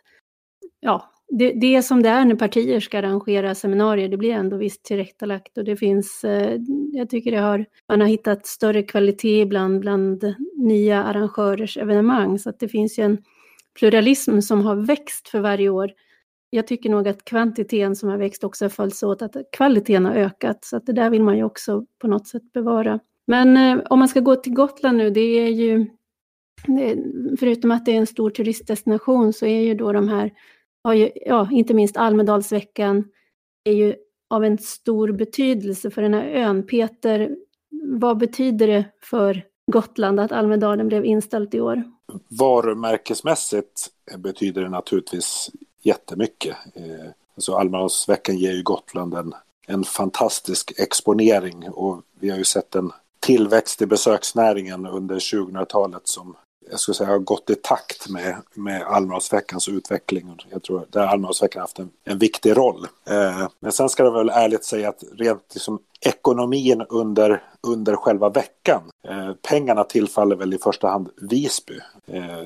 ja, 0.80 1.12
det, 1.30 1.52
det 1.52 1.76
är 1.76 1.82
som 1.82 2.04
det 2.04 2.10
är 2.10 2.26
när 2.26 2.36
partier 2.36 2.80
ska 2.80 2.98
arrangera 2.98 3.56
seminarier, 3.56 4.10
det 4.10 4.18
blir 4.18 4.32
ändå 4.32 4.58
visst 4.58 4.86
tillrättalagt 4.86 5.58
och 5.58 5.64
det 5.64 5.76
finns, 5.76 6.24
eh, 6.24 6.58
jag 6.94 7.10
tycker 7.10 7.32
det 7.32 7.38
har, 7.38 7.66
man 7.90 8.02
har 8.02 8.08
hittat 8.08 8.46
större 8.46 8.84
kvalitet 8.84 9.42
ibland 9.42 9.80
bland 9.80 10.36
nya 10.58 11.04
arrangörers 11.04 11.78
evenemang 11.78 12.40
så 12.40 12.50
att 12.50 12.60
det 12.60 12.68
finns 12.68 13.00
ju 13.00 13.04
en 13.04 13.18
pluralism 13.80 14.40
som 14.40 14.62
har 14.62 14.76
växt 14.76 15.30
för 15.30 15.40
varje 15.40 15.70
år 15.70 15.92
jag 16.50 16.68
tycker 16.68 16.90
nog 16.90 17.08
att 17.08 17.26
kvantiteten 17.26 17.96
som 17.96 18.10
har 18.10 18.18
växt 18.18 18.44
också 18.44 18.66
har 18.66 18.70
följts 18.70 19.04
åt 19.04 19.22
att 19.22 19.36
kvaliteten 19.52 20.06
har 20.06 20.14
ökat. 20.14 20.66
Så 20.66 20.78
att 20.78 20.86
det 20.86 20.94
där 20.94 21.10
vill 21.10 21.24
man 21.24 21.38
ju 21.38 21.44
också 21.44 21.86
på 22.00 22.08
något 22.08 22.28
sätt 22.28 22.54
bevara. 22.54 23.00
Men 23.28 23.58
eh, 23.58 23.84
om 23.90 24.00
man 24.00 24.08
ska 24.08 24.20
gå 24.20 24.36
till 24.36 24.54
Gotland 24.54 24.98
nu, 24.98 25.10
det 25.10 25.22
är 25.22 25.50
ju, 25.50 25.86
det, 26.68 26.98
förutom 27.40 27.72
att 27.72 27.86
det 27.86 27.92
är 27.92 27.98
en 27.98 28.08
stor 28.08 28.30
turistdestination 28.30 29.34
så 29.34 29.46
är 29.46 29.62
ju 29.62 29.76
då 29.76 29.92
de 29.92 30.10
här, 30.10 30.32
ja, 31.26 31.50
inte 31.52 31.74
minst 31.74 31.98
Almedalsveckan, 31.98 33.04
är 33.64 33.74
ju 33.74 33.96
av 34.30 34.46
en 34.46 34.58
stor 34.58 35.12
betydelse 35.12 35.92
för 35.92 36.02
den 36.02 36.14
här 36.14 36.26
ön. 36.26 36.68
Peter, 36.68 37.36
vad 37.86 38.18
betyder 38.18 38.68
det 38.68 38.86
för 39.02 39.44
Gotland 39.72 40.20
att 40.20 40.32
Almedalen 40.32 40.88
blev 40.88 41.06
inställt 41.06 41.54
i 41.54 41.60
år? 41.60 41.84
Varumärkesmässigt 42.28 43.90
betyder 44.18 44.62
det 44.62 44.70
naturligtvis 44.70 45.52
jättemycket. 45.82 46.56
Eh, 46.74 47.12
alltså 47.36 47.56
Almedalsveckan 47.56 48.38
ger 48.38 48.52
ju 48.52 48.64
Gotland 48.64 49.14
en, 49.14 49.34
en 49.68 49.84
fantastisk 49.84 50.74
exponering 50.78 51.70
och 51.70 52.02
vi 52.20 52.30
har 52.30 52.38
ju 52.38 52.44
sett 52.44 52.76
en 52.76 52.92
tillväxt 53.20 53.82
i 53.82 53.86
besöksnäringen 53.86 54.86
under 54.86 55.16
2000-talet 55.16 56.08
som 56.08 56.36
jag 56.72 56.80
skulle 56.80 56.96
säga 56.96 57.10
har 57.10 57.20
gått 57.20 57.50
i 57.50 57.56
takt 57.56 58.10
med, 58.10 58.36
med 58.54 58.82
Almedalsveckans 58.82 59.70
utveckling. 59.70 60.36
Jag 60.50 60.64
tror 60.64 60.82
att 60.82 60.96
Almedalsveckan 60.96 61.60
har 61.60 61.64
haft 61.64 61.80
en, 61.80 61.90
en 62.04 62.18
viktig 62.18 62.58
roll. 62.58 62.88
Eh, 63.10 63.48
men 63.60 63.72
sen 63.72 63.90
ska 63.90 64.04
det 64.04 64.12
väl 64.12 64.30
ärligt 64.30 64.64
säga 64.64 64.90
att 64.90 65.04
rent 65.18 65.54
liksom, 65.54 65.80
ekonomin 66.02 66.86
under, 66.90 67.44
under 67.68 67.96
själva 67.96 68.30
veckan, 68.30 68.82
eh, 69.04 69.34
pengarna 69.34 69.84
tillfaller 69.84 70.36
väl 70.36 70.54
i 70.54 70.58
första 70.58 70.88
hand 70.88 71.10
Visby. 71.22 71.80
Eh, 72.08 72.44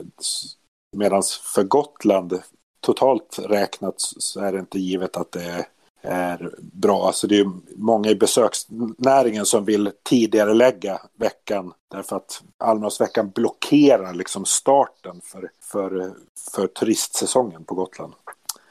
Medan 0.95 1.23
för 1.53 1.63
Gotland 1.63 2.41
totalt 2.79 3.39
räknat 3.39 3.95
så 3.97 4.39
är 4.39 4.51
det 4.51 4.59
inte 4.59 4.79
givet 4.79 5.17
att 5.17 5.31
det 5.31 5.65
är 6.01 6.55
bra. 6.59 7.07
Alltså 7.07 7.27
det 7.27 7.39
är 7.39 7.51
många 7.75 8.09
i 8.09 8.15
besöksnäringen 8.15 9.45
som 9.45 9.65
vill 9.65 9.91
tidigare 10.03 10.53
lägga 10.53 11.01
veckan 11.15 11.73
därför 11.91 12.15
att 12.15 12.43
Almedalsveckan 12.57 13.29
blockerar 13.29 14.13
liksom 14.13 14.45
starten 14.45 15.21
för, 15.23 15.49
för, 15.61 16.13
för 16.51 16.67
turistsäsongen 16.67 17.63
på 17.63 17.75
Gotland. 17.75 18.13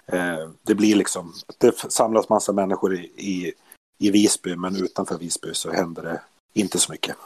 Eh, 0.07 0.51
det 0.63 0.75
blir 0.75 0.97
liksom, 0.97 1.33
det 1.59 1.93
samlas 1.93 2.29
massa 2.29 2.53
människor 2.53 2.95
i, 2.95 3.05
i, 3.17 3.53
i 3.99 4.11
Visby 4.11 4.57
men 4.57 4.77
utanför 4.77 5.19
Visby 5.19 5.55
så 5.55 5.71
händer 5.71 6.03
det 6.03 6.21
inte 6.52 6.78
så 6.78 6.92
mycket. 6.92 7.16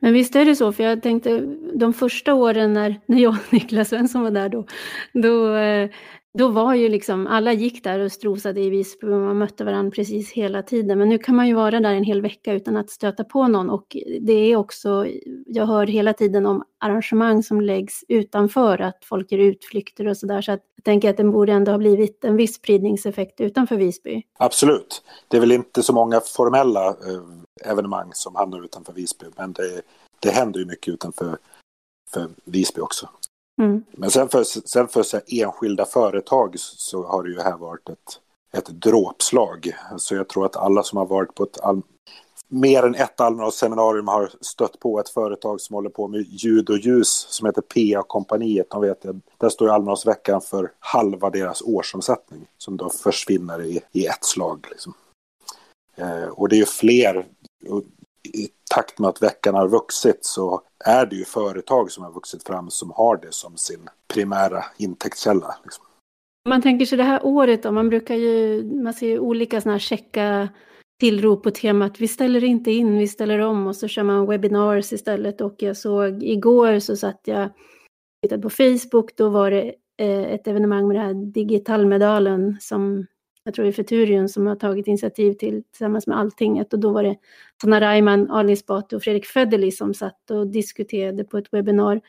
Men 0.00 0.12
visst 0.12 0.36
är 0.36 0.44
det 0.44 0.56
så, 0.56 0.72
för 0.72 0.84
jag 0.84 1.02
tänkte 1.02 1.40
de 1.74 1.92
första 1.94 2.34
åren 2.34 2.72
när, 2.72 3.00
när 3.06 3.18
jag 3.18 3.30
och 3.30 3.52
Niklas 3.52 3.88
Svensson 3.88 4.22
var 4.22 4.30
där 4.30 4.48
då, 4.48 4.66
då 5.12 5.56
eh, 5.56 5.90
då 6.38 6.48
var 6.48 6.74
ju 6.74 6.88
liksom, 6.88 7.26
alla 7.26 7.52
gick 7.52 7.84
där 7.84 7.98
och 7.98 8.12
strosade 8.12 8.60
i 8.60 8.70
Visby 8.70 9.06
och 9.06 9.10
man 9.10 9.38
mötte 9.38 9.64
varandra 9.64 9.90
precis 9.90 10.32
hela 10.32 10.62
tiden. 10.62 10.98
Men 10.98 11.08
nu 11.08 11.18
kan 11.18 11.36
man 11.36 11.48
ju 11.48 11.54
vara 11.54 11.80
där 11.80 11.94
en 11.94 12.04
hel 12.04 12.22
vecka 12.22 12.52
utan 12.52 12.76
att 12.76 12.90
stöta 12.90 13.24
på 13.24 13.48
någon 13.48 13.70
och 13.70 13.96
det 14.20 14.32
är 14.32 14.56
också, 14.56 15.06
jag 15.46 15.66
hör 15.66 15.86
hela 15.86 16.12
tiden 16.12 16.46
om 16.46 16.64
arrangemang 16.78 17.42
som 17.42 17.60
läggs 17.60 18.04
utanför, 18.08 18.78
att 18.78 19.04
folk 19.04 19.32
gör 19.32 19.38
utflykter 19.38 20.08
och 20.08 20.16
sådär. 20.16 20.42
Så 20.42 20.52
att 20.52 20.60
jag 20.76 20.84
tänker 20.84 21.10
att 21.10 21.16
det 21.16 21.24
borde 21.24 21.52
ändå 21.52 21.70
ha 21.70 21.78
blivit 21.78 22.24
en 22.24 22.36
viss 22.36 22.54
spridningseffekt 22.54 23.40
utanför 23.40 23.76
Visby. 23.76 24.22
Absolut. 24.38 25.02
Det 25.28 25.36
är 25.36 25.40
väl 25.40 25.52
inte 25.52 25.82
så 25.82 25.92
många 25.92 26.20
formella 26.20 26.88
eh, 26.88 27.70
evenemang 27.70 28.10
som 28.14 28.34
hamnar 28.34 28.64
utanför 28.64 28.92
Visby, 28.92 29.26
men 29.36 29.52
det, 29.52 29.82
det 30.20 30.30
händer 30.30 30.60
ju 30.60 30.66
mycket 30.66 30.94
utanför 30.94 31.38
för 32.10 32.28
Visby 32.44 32.80
också. 32.80 33.08
Mm. 33.58 33.84
Men 33.90 34.10
sen 34.10 34.28
för, 34.28 34.44
sen 34.44 34.88
för 34.88 35.02
så 35.02 35.20
enskilda 35.26 35.84
företag 35.84 36.54
så 36.58 37.06
har 37.06 37.22
det 37.22 37.30
ju 37.30 37.40
här 37.40 37.56
varit 37.56 37.88
ett, 37.88 38.20
ett 38.52 38.66
dråpslag. 38.66 39.76
Så 39.96 40.14
jag 40.14 40.28
tror 40.28 40.46
att 40.46 40.56
alla 40.56 40.82
som 40.82 40.98
har 40.98 41.06
varit 41.06 41.34
på 41.34 41.42
ett 41.42 41.60
all, 41.60 41.82
mer 42.48 42.82
än 42.82 42.94
ett 42.94 43.20
Almedalsseminarium 43.20 44.08
har 44.08 44.30
stött 44.40 44.78
på 44.78 45.00
ett 45.00 45.08
företag 45.08 45.60
som 45.60 45.74
håller 45.74 45.90
på 45.90 46.08
med 46.08 46.26
ljud 46.28 46.70
och 46.70 46.78
ljus 46.78 47.26
som 47.30 47.46
heter 47.46 47.62
PA-kompaniet. 47.62 48.70
De 48.70 48.80
vet, 48.80 49.04
där 49.38 49.48
står 49.48 49.68
Almedalsveckan 49.68 50.40
för 50.40 50.72
halva 50.78 51.30
deras 51.30 51.62
årsomsättning 51.62 52.46
som 52.58 52.76
då 52.76 52.90
försvinner 52.90 53.62
i, 53.62 53.80
i 53.92 54.06
ett 54.06 54.24
slag. 54.24 54.66
Liksom. 54.70 54.94
Eh, 55.96 56.28
och 56.28 56.48
det 56.48 56.56
är 56.56 56.60
ju 56.60 56.66
fler, 56.66 57.26
i 58.22 58.48
takt 58.68 58.98
med 58.98 59.08
att 59.08 59.22
veckan 59.22 59.54
har 59.54 59.68
vuxit 59.68 60.24
så 60.24 60.62
är 60.84 61.06
det 61.06 61.16
ju 61.16 61.24
företag 61.24 61.90
som 61.90 62.04
har 62.04 62.12
vuxit 62.12 62.46
fram 62.46 62.70
som 62.70 62.90
har 62.90 63.16
det 63.16 63.32
som 63.32 63.56
sin 63.56 63.88
primära 64.14 64.64
intäktskälla. 64.76 65.54
Liksom. 65.64 65.84
Man 66.48 66.62
tänker 66.62 66.86
sig 66.86 66.98
det 66.98 67.04
här 67.04 67.20
året 67.26 67.62
då, 67.62 67.72
man 67.72 67.88
brukar 67.88 68.14
ju, 68.14 68.64
man 68.82 68.94
ser 68.94 69.06
ju 69.06 69.18
olika 69.18 69.60
sådana 69.60 69.74
här 69.74 69.78
checka 69.78 70.48
tillrop 71.00 71.42
på 71.42 71.50
temat 71.50 72.00
vi 72.00 72.08
ställer 72.08 72.44
inte 72.44 72.70
in, 72.70 72.98
vi 72.98 73.08
ställer 73.08 73.38
om 73.38 73.66
och 73.66 73.76
så 73.76 73.88
kör 73.88 74.02
man 74.02 74.26
webinars 74.26 74.92
istället 74.92 75.40
och 75.40 75.54
jag 75.58 75.76
såg 75.76 76.22
igår 76.22 76.78
så 76.78 76.96
satt 76.96 77.20
jag 77.24 77.48
tittade 78.22 78.42
på 78.42 78.50
Facebook, 78.50 79.16
då 79.16 79.28
var 79.28 79.50
det 79.50 79.74
eh, 80.00 80.22
ett 80.22 80.46
evenemang 80.46 80.88
med 80.88 80.96
det 80.96 81.00
här 81.00 81.32
Digitalmedalen 81.32 82.56
som 82.60 83.06
jag 83.48 83.54
tror 83.54 83.64
det 83.64 83.70
är 83.70 83.72
Futurion 83.72 84.28
som 84.28 84.46
har 84.46 84.56
tagit 84.56 84.86
initiativ 84.86 85.32
till 85.32 85.62
tillsammans 85.70 86.06
med 86.06 86.18
Alltinget. 86.18 86.72
Och 86.72 86.78
då 86.78 86.92
var 86.92 87.02
det 87.02 87.16
Sanna 87.62 87.80
Raiman, 87.80 88.30
Ali 88.30 88.52
Esbati 88.52 88.96
och 88.96 89.02
Fredrik 89.02 89.26
Federley 89.26 89.70
som 89.70 89.94
satt 89.94 90.30
och 90.30 90.46
diskuterade 90.46 91.24
på 91.24 91.38
ett 91.38 91.52
webbinar 91.52 92.00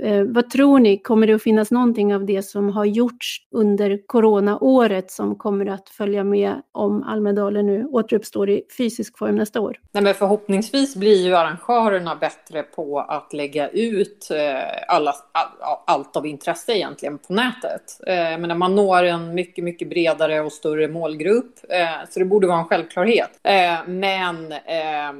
Eh, 0.00 0.24
vad 0.24 0.50
tror 0.50 0.78
ni, 0.78 0.98
kommer 0.98 1.26
det 1.26 1.32
att 1.32 1.42
finnas 1.42 1.70
någonting 1.70 2.14
av 2.14 2.26
det 2.26 2.42
som 2.42 2.68
har 2.68 2.84
gjorts 2.84 3.36
under 3.50 4.00
coronaåret 4.06 5.10
som 5.10 5.36
kommer 5.36 5.66
att 5.66 5.88
följa 5.88 6.24
med 6.24 6.62
om 6.72 7.02
Almedalen 7.02 7.66
nu 7.66 7.84
återuppstår 7.84 8.50
i 8.50 8.62
fysisk 8.78 9.18
form 9.18 9.34
nästa 9.34 9.60
år? 9.60 9.76
Nej, 9.92 10.02
men 10.02 10.14
förhoppningsvis 10.14 10.96
blir 10.96 11.26
ju 11.26 11.34
arrangörerna 11.34 12.16
bättre 12.16 12.62
på 12.62 13.00
att 13.00 13.32
lägga 13.32 13.68
ut 13.68 14.28
eh, 14.30 14.94
alla, 14.94 15.14
all, 15.32 15.76
allt 15.86 16.16
av 16.16 16.26
intresse 16.26 16.72
egentligen 16.72 17.18
på 17.18 17.32
nätet. 17.32 18.00
Eh, 18.06 18.14
men 18.14 18.58
man 18.58 18.74
når 18.74 19.04
en 19.04 19.34
mycket, 19.34 19.64
mycket 19.64 19.90
bredare 19.90 20.40
och 20.40 20.52
större 20.52 20.88
målgrupp, 20.88 21.54
eh, 21.68 22.08
så 22.10 22.18
det 22.18 22.24
borde 22.24 22.46
vara 22.46 22.58
en 22.58 22.64
självklarhet. 22.64 23.30
Eh, 23.42 23.86
men 23.86 24.52
eh, 24.52 25.12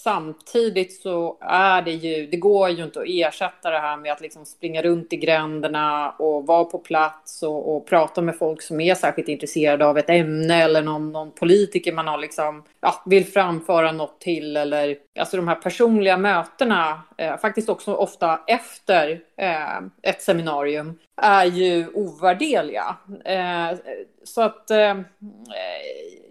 samtidigt 0.00 1.00
så 1.02 1.36
är 1.40 1.82
det 1.82 1.92
ju, 1.92 2.26
det 2.26 2.36
går 2.36 2.70
ju 2.70 2.84
inte 2.84 3.00
att 3.00 3.06
ersätta 3.08 3.70
det 3.70 3.78
här 3.78 3.96
med 3.96 4.12
att 4.12 4.20
liksom 4.20 4.44
springa 4.46 4.82
runt 4.82 5.12
i 5.12 5.16
gränderna 5.16 6.10
och 6.10 6.46
vara 6.46 6.64
på 6.64 6.78
plats 6.78 7.42
och, 7.42 7.76
och 7.76 7.86
prata 7.86 8.22
med 8.22 8.38
folk 8.38 8.62
som 8.62 8.80
är 8.80 8.94
särskilt 8.94 9.28
intresserade 9.28 9.86
av 9.86 9.98
ett 9.98 10.10
ämne 10.10 10.62
eller 10.62 10.82
någon, 10.82 11.12
någon 11.12 11.30
politiker 11.30 11.92
man 11.92 12.08
har 12.08 12.18
liksom, 12.18 12.64
ja, 12.80 13.02
vill 13.06 13.26
framföra 13.26 13.92
något 13.92 14.20
till 14.20 14.56
eller 14.56 14.96
alltså 15.18 15.36
de 15.36 15.48
här 15.48 15.54
personliga 15.54 16.16
mötena, 16.16 17.02
eh, 17.16 17.36
faktiskt 17.36 17.68
också 17.68 17.94
ofta 17.94 18.40
efter 18.46 19.20
eh, 19.36 19.78
ett 20.02 20.22
seminarium, 20.22 20.98
är 21.22 21.44
ju 21.44 21.88
ovärdeliga. 21.94 22.96
Eh, 23.24 23.78
så 24.24 24.42
att 24.42 24.70
eh, 24.70 24.94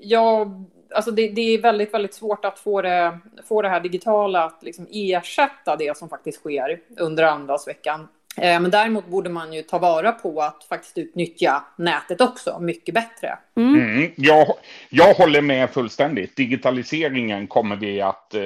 jag 0.01 0.65
alltså 0.95 1.11
det, 1.11 1.29
det, 1.29 1.41
är 1.41 1.61
väldigt, 1.61 1.93
väldigt 1.93 2.13
svårt 2.13 2.45
att 2.45 2.59
få 2.59 2.81
det, 2.81 3.19
få 3.47 3.61
det 3.61 3.69
här 3.69 3.79
digitala 3.79 4.43
att 4.43 4.63
liksom 4.63 4.87
ersätta 4.91 5.75
det 5.75 5.97
som 5.97 6.09
faktiskt 6.09 6.39
sker 6.39 6.79
under 6.97 7.23
andagsveckan. 7.23 8.07
Eh, 8.37 8.59
men 8.59 8.71
däremot 8.71 9.07
borde 9.07 9.29
man 9.29 9.53
ju 9.53 9.61
ta 9.61 9.77
vara 9.77 10.11
på 10.11 10.41
att 10.41 10.63
faktiskt 10.63 10.97
utnyttja 10.97 11.63
nätet 11.75 12.21
också 12.21 12.59
mycket 12.59 12.95
bättre. 12.95 13.37
Mm. 13.55 13.75
Mm, 13.75 14.11
jag, 14.15 14.47
jag 14.89 15.13
håller 15.13 15.41
med 15.41 15.69
fullständigt. 15.69 16.35
Digitaliseringen 16.35 17.47
kommer 17.47 17.75
vi 17.75 18.01
att 18.01 18.33
eh, 18.33 18.41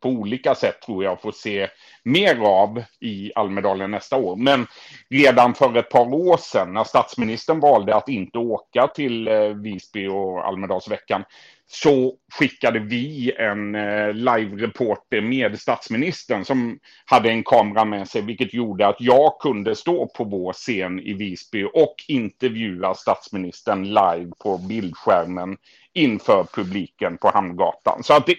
på 0.00 0.08
olika 0.08 0.54
sätt 0.54 0.82
tror 0.82 1.04
jag 1.04 1.20
få 1.20 1.32
se 1.32 1.68
mer 2.02 2.38
av 2.40 2.82
i 3.00 3.32
Almedalen 3.34 3.90
nästa 3.90 4.16
år. 4.16 4.36
Men 4.36 4.66
redan 5.10 5.54
för 5.54 5.76
ett 5.76 5.90
par 5.90 6.14
år 6.14 6.36
sedan 6.36 6.72
när 6.72 6.84
statsministern 6.84 7.60
valde 7.60 7.94
att 7.94 8.08
inte 8.08 8.38
åka 8.38 8.86
till 8.86 9.28
eh, 9.28 9.48
Visby 9.48 10.06
och 10.06 10.46
Almedalsveckan 10.46 11.24
så 11.70 12.14
skickade 12.32 12.78
vi 12.78 13.32
en 13.38 13.74
eh, 13.74 14.12
live-reporter 14.12 15.20
med 15.20 15.60
statsministern 15.60 16.44
som 16.44 16.78
hade 17.04 17.30
en 17.30 17.44
kamera 17.44 17.84
med 17.84 18.08
sig, 18.08 18.22
vilket 18.22 18.54
gjorde 18.54 18.86
att 18.86 18.96
jag 18.98 19.38
kunde 19.40 19.74
stå 19.74 20.06
på 20.06 20.24
vår 20.24 20.52
scen 20.52 21.00
i 21.00 21.12
Visby 21.12 21.64
och 21.64 21.94
intervjua 22.08 22.94
statsministern 22.94 23.84
live 23.84 24.30
på 24.42 24.58
bildskärmen 24.58 25.56
inför 25.92 26.44
publiken 26.52 27.18
på 27.18 27.30
Hamngatan. 27.34 28.02
Så 28.02 28.14
att 28.14 28.26
det, 28.26 28.36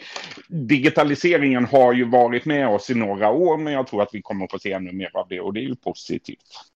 digitaliseringen 0.48 1.66
har 1.66 1.94
ju 1.94 2.04
varit 2.04 2.46
med 2.46 2.68
oss 2.68 2.90
i 2.90 2.96
några 2.96 3.30
år, 3.30 3.58
men 3.58 3.74
jag 3.74 3.88
tror 3.88 4.02
att 4.02 4.10
vi 4.14 4.22
kommer 4.22 4.46
att 4.46 4.52
få 4.52 4.60
se 4.60 4.72
ännu 4.72 4.92
mer 4.92 5.12
av 5.14 5.28
det 5.28 5.40
och 5.40 5.54
det 5.54 5.60
är 5.60 5.68
ju 5.68 5.76
positivt. 5.76 6.70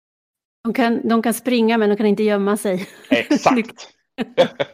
De 0.64 0.74
kan, 0.74 1.08
de 1.08 1.24
kan 1.24 1.34
springa, 1.34 1.78
men 1.78 1.90
de 1.90 1.96
kan 1.96 2.06
inte 2.06 2.24
gömma 2.24 2.58
sig. 2.58 2.88
Exakt. 3.10 3.90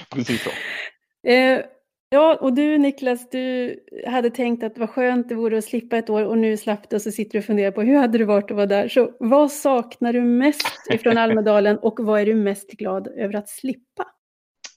Precis 0.10 0.42
så. 0.42 0.50
Eh, 1.26 1.60
ja, 2.08 2.38
och 2.40 2.52
du 2.52 2.78
Niklas, 2.78 3.30
du 3.30 3.76
hade 4.06 4.30
tänkt 4.30 4.64
att 4.64 4.78
vad 4.78 4.90
skönt 4.90 5.28
det 5.28 5.34
vore 5.34 5.58
att 5.58 5.64
slippa 5.64 5.96
ett 5.96 6.10
år 6.10 6.24
och 6.24 6.38
nu 6.38 6.56
slapp 6.56 6.90
du 6.90 6.96
och 6.96 7.02
så 7.02 7.10
sitter 7.10 7.32
du 7.32 7.38
och 7.38 7.44
funderar 7.44 7.70
på 7.70 7.82
hur 7.82 7.96
hade 7.96 8.18
det 8.18 8.24
varit 8.24 8.50
att 8.50 8.56
vara 8.56 8.66
där. 8.66 8.88
Så 8.88 9.12
vad 9.20 9.52
saknar 9.52 10.12
du 10.12 10.20
mest 10.20 10.90
ifrån 10.90 11.18
Almedalen 11.18 11.78
och 11.78 12.00
vad 12.00 12.20
är 12.20 12.26
du 12.26 12.34
mest 12.34 12.70
glad 12.70 13.08
över 13.08 13.34
att 13.34 13.48
slippa? 13.48 14.06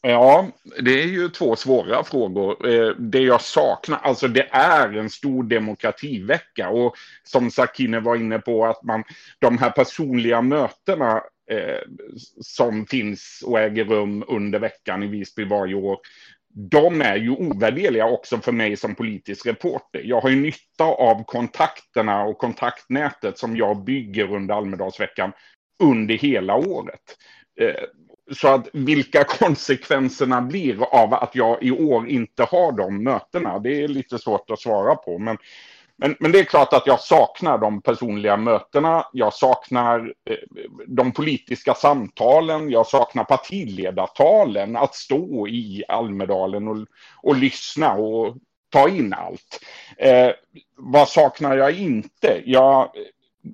Ja, 0.05 0.47
det 0.79 1.03
är 1.03 1.07
ju 1.07 1.29
två 1.29 1.55
svåra 1.55 2.03
frågor. 2.03 2.67
Eh, 2.69 2.89
det 2.89 3.19
jag 3.19 3.41
saknar, 3.41 3.97
alltså 3.97 4.27
det 4.27 4.47
är 4.51 4.97
en 4.97 5.09
stor 5.09 5.43
demokrativecka 5.43 6.69
och 6.69 6.95
som 7.23 7.51
Sakine 7.51 8.00
var 8.00 8.15
inne 8.15 8.39
på 8.39 8.65
att 8.65 8.83
man, 8.83 9.03
de 9.39 9.57
här 9.57 9.69
personliga 9.69 10.41
mötena 10.41 11.21
eh, 11.50 11.81
som 12.41 12.85
finns 12.85 13.43
och 13.45 13.59
äger 13.59 13.85
rum 13.85 14.23
under 14.27 14.59
veckan 14.59 15.03
i 15.03 15.07
Visby 15.07 15.45
varje 15.45 15.75
år, 15.75 15.97
de 16.55 17.01
är 17.01 17.15
ju 17.15 17.29
ovärderliga 17.29 18.05
också 18.05 18.38
för 18.38 18.51
mig 18.51 18.77
som 18.77 18.95
politisk 18.95 19.45
reporter. 19.45 20.01
Jag 20.03 20.22
har 20.22 20.29
ju 20.29 20.36
nytta 20.36 20.83
av 20.83 21.24
kontakterna 21.24 22.24
och 22.24 22.38
kontaktnätet 22.38 23.38
som 23.38 23.57
jag 23.57 23.83
bygger 23.83 24.36
under 24.36 24.55
Almedalsveckan 24.55 25.31
under 25.83 26.15
hela 26.15 26.55
året. 26.55 27.01
Eh, 27.62 27.83
så 28.31 28.48
att 28.48 28.67
vilka 28.74 29.24
konsekvenserna 29.27 30.41
blir 30.41 30.83
av 30.83 31.13
att 31.13 31.36
jag 31.36 31.63
i 31.63 31.72
år 31.72 32.07
inte 32.07 32.43
har 32.43 32.72
de 32.72 33.03
mötena, 33.03 33.60
det 33.60 33.83
är 33.83 33.88
lite 33.88 34.19
svårt 34.19 34.50
att 34.51 34.60
svara 34.60 34.95
på. 34.95 35.19
Men, 35.19 35.38
men, 35.97 36.15
men 36.19 36.31
det 36.31 36.39
är 36.39 36.43
klart 36.43 36.73
att 36.73 36.88
jag 36.88 37.00
saknar 37.00 37.57
de 37.57 37.81
personliga 37.81 38.38
mötena, 38.38 39.07
jag 39.13 39.33
saknar 39.33 40.13
eh, 40.29 40.38
de 40.88 41.12
politiska 41.12 41.73
samtalen, 41.73 42.69
jag 42.69 42.88
saknar 42.88 43.23
partiledartalen, 43.23 44.75
att 44.75 44.95
stå 44.95 45.47
i 45.47 45.83
Almedalen 45.88 46.67
och, 46.67 46.77
och 47.21 47.35
lyssna 47.35 47.93
och 47.93 48.35
ta 48.69 48.89
in 48.89 49.13
allt. 49.13 49.59
Eh, 49.97 50.29
vad 50.77 51.09
saknar 51.09 51.57
jag 51.57 51.71
inte? 51.77 52.41
Jag, 52.45 52.89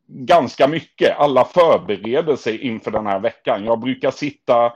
ganska 0.07 0.67
mycket. 0.67 1.17
Alla 1.17 1.45
förbereder 1.45 2.35
sig 2.35 2.61
inför 2.61 2.91
den 2.91 3.07
här 3.07 3.19
veckan. 3.19 3.65
Jag 3.65 3.79
brukar 3.79 4.11
sitta 4.11 4.73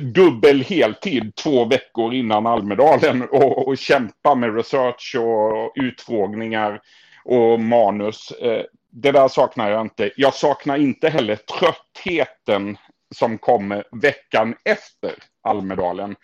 dubbel 0.00 0.60
heltid 0.62 1.34
två 1.34 1.64
veckor 1.64 2.14
innan 2.14 2.46
Almedalen 2.46 3.22
och, 3.22 3.68
och 3.68 3.78
kämpa 3.78 4.34
med 4.34 4.56
research 4.56 5.16
och 5.18 5.72
utfrågningar 5.74 6.80
och 7.24 7.60
manus. 7.60 8.30
Eh, 8.30 8.62
det 8.90 9.12
där 9.12 9.28
saknar 9.28 9.70
jag 9.70 9.80
inte. 9.80 10.10
Jag 10.16 10.34
saknar 10.34 10.76
inte 10.76 11.08
heller 11.08 11.36
tröttheten 11.36 12.78
som 13.14 13.38
kommer 13.38 13.84
veckan 13.92 14.54
efter 14.64 15.14
Almedalen. 15.42 16.16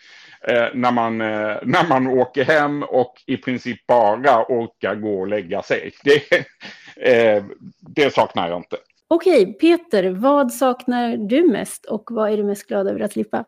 Eh, 0.48 0.66
när, 0.74 0.90
man, 0.90 1.20
eh, 1.20 1.56
när 1.62 1.88
man 1.88 2.06
åker 2.06 2.44
hem 2.44 2.82
och 2.82 3.14
i 3.26 3.36
princip 3.36 3.86
bara 3.86 4.44
orkar 4.48 4.94
gå 4.94 5.20
och 5.20 5.26
lägga 5.26 5.62
sig. 5.62 5.92
Det, 6.04 6.32
eh, 6.96 7.44
det 7.80 8.14
saknar 8.14 8.48
jag 8.48 8.58
inte. 8.58 8.76
Okej, 9.08 9.52
Peter, 9.52 10.10
vad 10.10 10.52
saknar 10.52 11.16
du 11.16 11.48
mest 11.48 11.84
och 11.84 12.10
vad 12.10 12.32
är 12.32 12.36
du 12.36 12.44
mest 12.44 12.66
glad 12.66 12.88
över 12.88 13.00
att 13.00 13.12
slippa? 13.12 13.44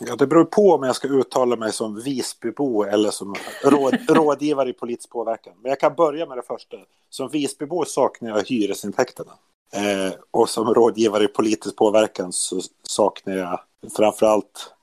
Ja, 0.00 0.16
det 0.16 0.26
beror 0.26 0.44
på 0.44 0.72
om 0.72 0.82
jag 0.82 0.96
ska 0.96 1.08
uttala 1.08 1.56
mig 1.56 1.72
som 1.72 2.00
Visbybo 2.00 2.82
eller 2.82 3.10
som 3.10 3.34
råd, 3.64 3.98
rådgivare 4.08 4.70
i 4.70 4.72
politisk 4.72 5.10
påverkan. 5.10 5.52
Men 5.62 5.68
jag 5.68 5.80
kan 5.80 5.94
börja 5.94 6.26
med 6.26 6.38
det 6.38 6.42
första. 6.42 6.76
Som 7.10 7.28
Visbybo 7.28 7.84
saknar 7.84 8.30
jag 8.30 8.48
hyresintäkterna. 8.48 9.32
Eh, 9.72 10.14
och 10.30 10.48
som 10.48 10.74
rådgivare 10.74 11.24
i 11.24 11.28
politisk 11.28 11.76
påverkan 11.76 12.32
så 12.32 12.60
saknar 12.82 13.34
jag 13.34 13.60
framförallt 13.96 14.74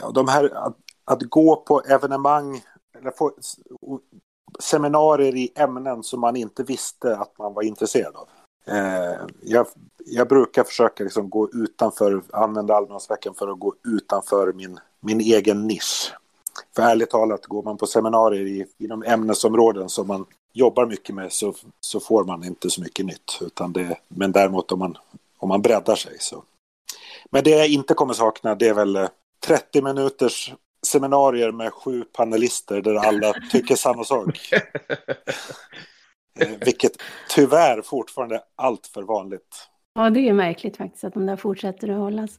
ja, 0.00 0.10
de 0.10 0.28
här, 0.28 0.44
att, 0.56 0.76
att 1.04 1.22
gå 1.22 1.56
på 1.56 1.80
evenemang 1.80 2.62
eller 2.98 3.10
få 3.10 3.32
seminarier 4.58 5.36
i 5.36 5.52
ämnen 5.54 6.02
som 6.02 6.20
man 6.20 6.36
inte 6.36 6.62
visste 6.62 7.16
att 7.16 7.38
man 7.38 7.54
var 7.54 7.62
intresserad 7.62 8.16
av. 8.16 8.28
Eh, 8.66 9.26
jag, 9.42 9.66
jag, 10.06 10.28
brukar 10.28 10.64
försöka 10.64 11.04
liksom 11.04 11.30
gå 11.30 11.50
utanför, 11.52 12.22
använda 12.32 12.74
Almedalsveckan 12.74 13.34
för 13.34 13.48
att 13.48 13.58
gå 13.58 13.74
utanför 13.84 14.52
min, 14.52 14.78
min 15.00 15.20
egen 15.20 15.66
nisch. 15.66 16.12
För 16.76 16.82
ärligt 16.82 17.10
talat, 17.10 17.46
går 17.46 17.62
man 17.62 17.76
på 17.76 17.86
seminarier 17.86 18.46
i, 18.46 18.66
inom 18.78 19.02
ämnesområden 19.02 19.88
som 19.88 20.06
man 20.06 20.26
jobbar 20.52 20.86
mycket 20.86 21.14
med 21.14 21.32
så, 21.32 21.54
så 21.80 22.00
får 22.00 22.24
man 22.24 22.44
inte 22.44 22.70
så 22.70 22.80
mycket 22.80 23.06
nytt. 23.06 23.38
Utan 23.40 23.72
det, 23.72 23.98
men 24.08 24.32
däremot 24.32 24.72
om 24.72 24.78
man, 24.78 24.98
om 25.38 25.48
man 25.48 25.62
breddar 25.62 25.96
sig 25.96 26.16
så. 26.20 26.42
Men 27.30 27.44
det 27.44 27.50
jag 27.50 27.68
inte 27.68 27.94
kommer 27.94 28.14
sakna 28.14 28.54
det 28.54 28.68
är 28.68 28.74
väl 28.74 28.96
eh, 28.96 29.08
30 29.46 29.82
minuters 29.82 30.52
seminarier 30.82 31.52
med 31.52 31.72
sju 31.72 32.04
panelister 32.12 32.82
där 32.82 32.94
alla 32.94 33.34
tycker 33.52 33.76
samma 33.76 34.04
sak. 34.04 34.50
Vilket 36.64 36.92
tyvärr 37.28 37.82
fortfarande 37.82 38.34
är 38.34 38.42
allt 38.56 38.86
för 38.86 39.02
vanligt. 39.02 39.68
Ja, 39.94 40.10
det 40.10 40.28
är 40.28 40.32
märkligt 40.32 40.76
faktiskt 40.76 41.04
att 41.04 41.14
de 41.14 41.26
där 41.26 41.36
fortsätter 41.36 41.88
att 41.88 41.98
hållas. 41.98 42.30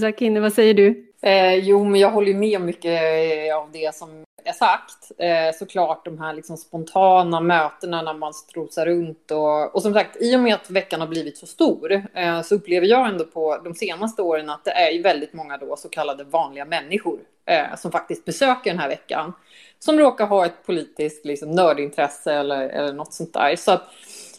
Zakine, 0.00 0.40
vad 0.40 0.52
säger 0.52 0.74
du? 0.74 1.14
Eh, 1.22 1.54
jo, 1.54 1.84
men 1.84 2.00
jag 2.00 2.10
håller 2.10 2.34
med 2.34 2.56
om 2.56 2.66
mycket 2.66 3.02
eh, 3.02 3.56
av 3.58 3.72
det 3.72 3.94
som 3.94 4.24
är 4.44 4.52
sagt. 4.52 5.12
Eh, 5.18 5.58
såklart 5.58 6.04
de 6.04 6.18
här 6.18 6.34
liksom 6.34 6.56
spontana 6.56 7.40
mötena 7.40 8.02
när 8.02 8.14
man 8.14 8.34
strosar 8.34 8.86
runt. 8.86 9.30
Och, 9.30 9.74
och 9.74 9.82
som 9.82 9.94
sagt, 9.94 10.22
i 10.22 10.36
och 10.36 10.40
med 10.40 10.54
att 10.54 10.70
veckan 10.70 11.00
har 11.00 11.08
blivit 11.08 11.38
så 11.38 11.46
stor 11.46 11.92
eh, 12.14 12.42
så 12.42 12.54
upplever 12.54 12.86
jag 12.86 13.08
ändå 13.08 13.24
på 13.24 13.60
de 13.64 13.74
senaste 13.74 14.22
åren 14.22 14.50
att 14.50 14.64
det 14.64 14.70
är 14.70 14.90
ju 14.90 15.02
väldigt 15.02 15.32
många 15.32 15.56
då 15.56 15.76
så 15.76 15.88
kallade 15.88 16.24
vanliga 16.24 16.64
människor 16.64 17.18
eh, 17.46 17.76
som 17.76 17.92
faktiskt 17.92 18.24
besöker 18.24 18.70
den 18.70 18.80
här 18.80 18.88
veckan. 18.88 19.32
Som 19.78 19.98
råkar 19.98 20.26
ha 20.26 20.46
ett 20.46 20.66
politiskt 20.66 21.24
liksom, 21.24 21.50
nördintresse 21.50 22.32
eller, 22.32 22.68
eller 22.68 22.92
något 22.92 23.12
sånt 23.12 23.32
där. 23.32 23.56
Så 23.56 23.72
att, 23.72 23.90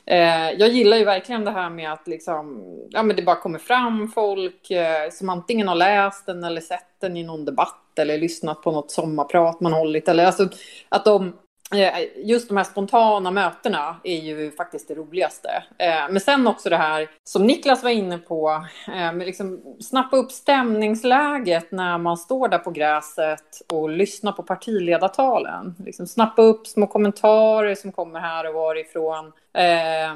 Eh, 0.08 0.52
jag 0.52 0.70
gillar 0.70 0.98
ju 0.98 1.06
verkligen 1.06 1.46
det 1.46 1.52
här 1.52 1.70
med 1.70 1.94
att 1.94 2.08
liksom, 2.08 2.64
ja, 2.90 3.04
men 3.04 3.16
det 3.16 3.22
bara 3.22 3.36
kommer 3.36 3.60
fram 3.60 4.08
folk 4.08 4.72
eh, 4.72 5.10
som 5.12 5.30
antingen 5.30 5.68
har 5.68 5.76
läst 5.76 6.26
den 6.26 6.44
eller 6.44 6.62
sett 6.62 7.00
den 7.02 7.18
i 7.18 7.24
någon 7.24 7.46
debatt 7.46 8.00
eller 8.00 8.18
lyssnat 8.18 8.62
på 8.62 8.72
något 8.72 8.92
sommarprat 8.92 9.60
man 9.60 9.74
hållit. 9.74 10.10
Eller, 10.10 10.26
alltså, 10.26 10.50
att 10.90 11.06
de, 11.06 11.34
Eh, 11.74 12.08
just 12.16 12.48
de 12.48 12.58
här 12.58 12.64
spontana 12.64 13.32
mötena 13.32 13.96
är 14.04 14.20
ju 14.20 14.52
faktiskt 14.52 14.88
det 14.88 14.96
roligaste. 14.96 15.64
Eh, 15.78 16.10
men 16.10 16.20
sen 16.20 16.48
också 16.48 16.70
det 16.70 16.78
här 16.78 17.10
som 17.24 17.44
Niklas 17.44 17.84
var 17.84 17.90
inne 17.90 18.18
på, 18.18 18.66
eh, 18.88 19.14
med 19.14 19.26
liksom 19.26 19.78
snappa 19.80 20.18
upp 20.18 20.32
stämningsläget 20.32 21.72
när 21.72 21.98
man 21.98 22.18
står 22.18 22.48
där 22.48 22.58
på 22.58 22.72
gräset 22.72 23.62
och 23.74 23.90
lyssnar 23.90 24.32
på 24.32 24.44
partiledartalen. 24.44 25.76
Liksom 25.86 26.08
snappa 26.08 26.42
upp 26.42 26.68
små 26.68 26.88
kommentarer 26.88 27.76
som 27.76 27.92
kommer 27.92 28.20
här 28.20 28.48
och 28.48 28.54
varifrån. 28.54 29.32
Eh, 29.54 30.16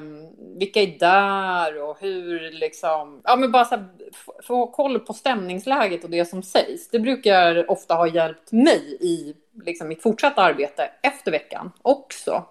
vilka 0.59 0.81
är 0.81 0.99
där 0.99 1.83
och 1.83 1.97
hur 1.99 2.51
liksom, 2.51 3.21
ja 3.23 3.35
men 3.35 3.51
bara 3.51 3.65
så 3.65 3.75
här, 3.75 3.85
få 4.43 4.67
koll 4.67 4.99
på 4.99 5.13
stämningsläget 5.13 6.03
och 6.03 6.09
det 6.09 6.25
som 6.25 6.43
sägs. 6.43 6.89
Det 6.89 6.99
brukar 6.99 7.71
ofta 7.71 7.95
ha 7.95 8.07
hjälpt 8.07 8.51
mig 8.51 8.97
i 8.99 9.35
liksom, 9.65 9.87
mitt 9.87 10.03
fortsatta 10.03 10.41
arbete 10.41 10.91
efter 11.01 11.31
veckan 11.31 11.71
också. 11.81 12.45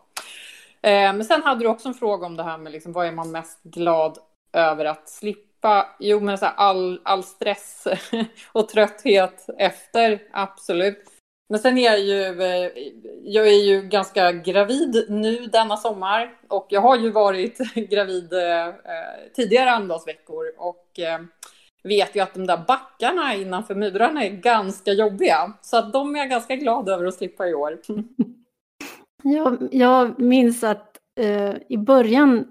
Eh, 0.83 1.13
men 1.13 1.25
sen 1.25 1.43
hade 1.43 1.65
du 1.65 1.69
också 1.69 1.89
en 1.89 1.95
fråga 1.95 2.27
om 2.27 2.37
det 2.37 2.43
här 2.43 2.59
med 2.59 2.73
liksom, 2.73 2.93
vad 2.93 3.07
är 3.07 3.13
man 3.13 3.31
mest 3.31 3.63
glad 3.63 4.19
över 4.53 4.85
att 4.85 5.09
slippa? 5.09 5.97
Jo, 5.99 6.21
men 6.21 6.39
så 6.39 6.45
här, 6.45 6.55
all, 6.57 7.01
all 7.05 7.23
stress 7.25 7.87
och 8.53 8.69
trötthet 8.69 9.47
efter, 9.59 10.23
absolut. 10.33 11.05
Men 11.49 11.61
sen 11.61 11.79
är 11.79 11.85
jag 11.85 12.01
ju, 12.01 12.43
eh, 12.43 12.71
jag 13.25 13.49
är 13.49 13.63
ju 13.65 13.83
ganska 13.83 14.33
gravid 14.33 15.07
nu 15.09 15.47
denna 15.47 15.77
sommar 15.77 16.39
och 16.49 16.67
jag 16.71 16.81
har 16.81 16.97
ju 16.97 17.11
varit 17.11 17.59
gravid 17.75 18.33
eh, 18.33 18.75
tidigare 19.35 19.71
Almedalsveckor 19.71 20.53
och 20.57 20.99
vet 21.83 22.17
ju 22.17 22.21
att 22.21 22.35
de 22.35 22.47
där 22.47 22.65
backarna 22.69 23.35
innanför 23.35 23.75
murarna 23.75 24.25
är 24.25 24.31
ganska 24.31 24.93
jobbiga. 24.93 25.53
Så 25.61 25.77
att 25.77 25.93
de 25.93 26.15
är 26.17 26.19
jag 26.19 26.31
ganska 26.31 26.57
glad 26.57 26.89
över 26.89 27.05
att 27.05 27.15
slippa 27.15 27.49
i 27.49 27.55
år. 27.55 27.79
Jag, 29.23 29.69
jag 29.73 30.21
minns 30.21 30.65
att 30.65 30.97
eh, 31.21 31.55
i 31.69 31.79
början 31.79 32.47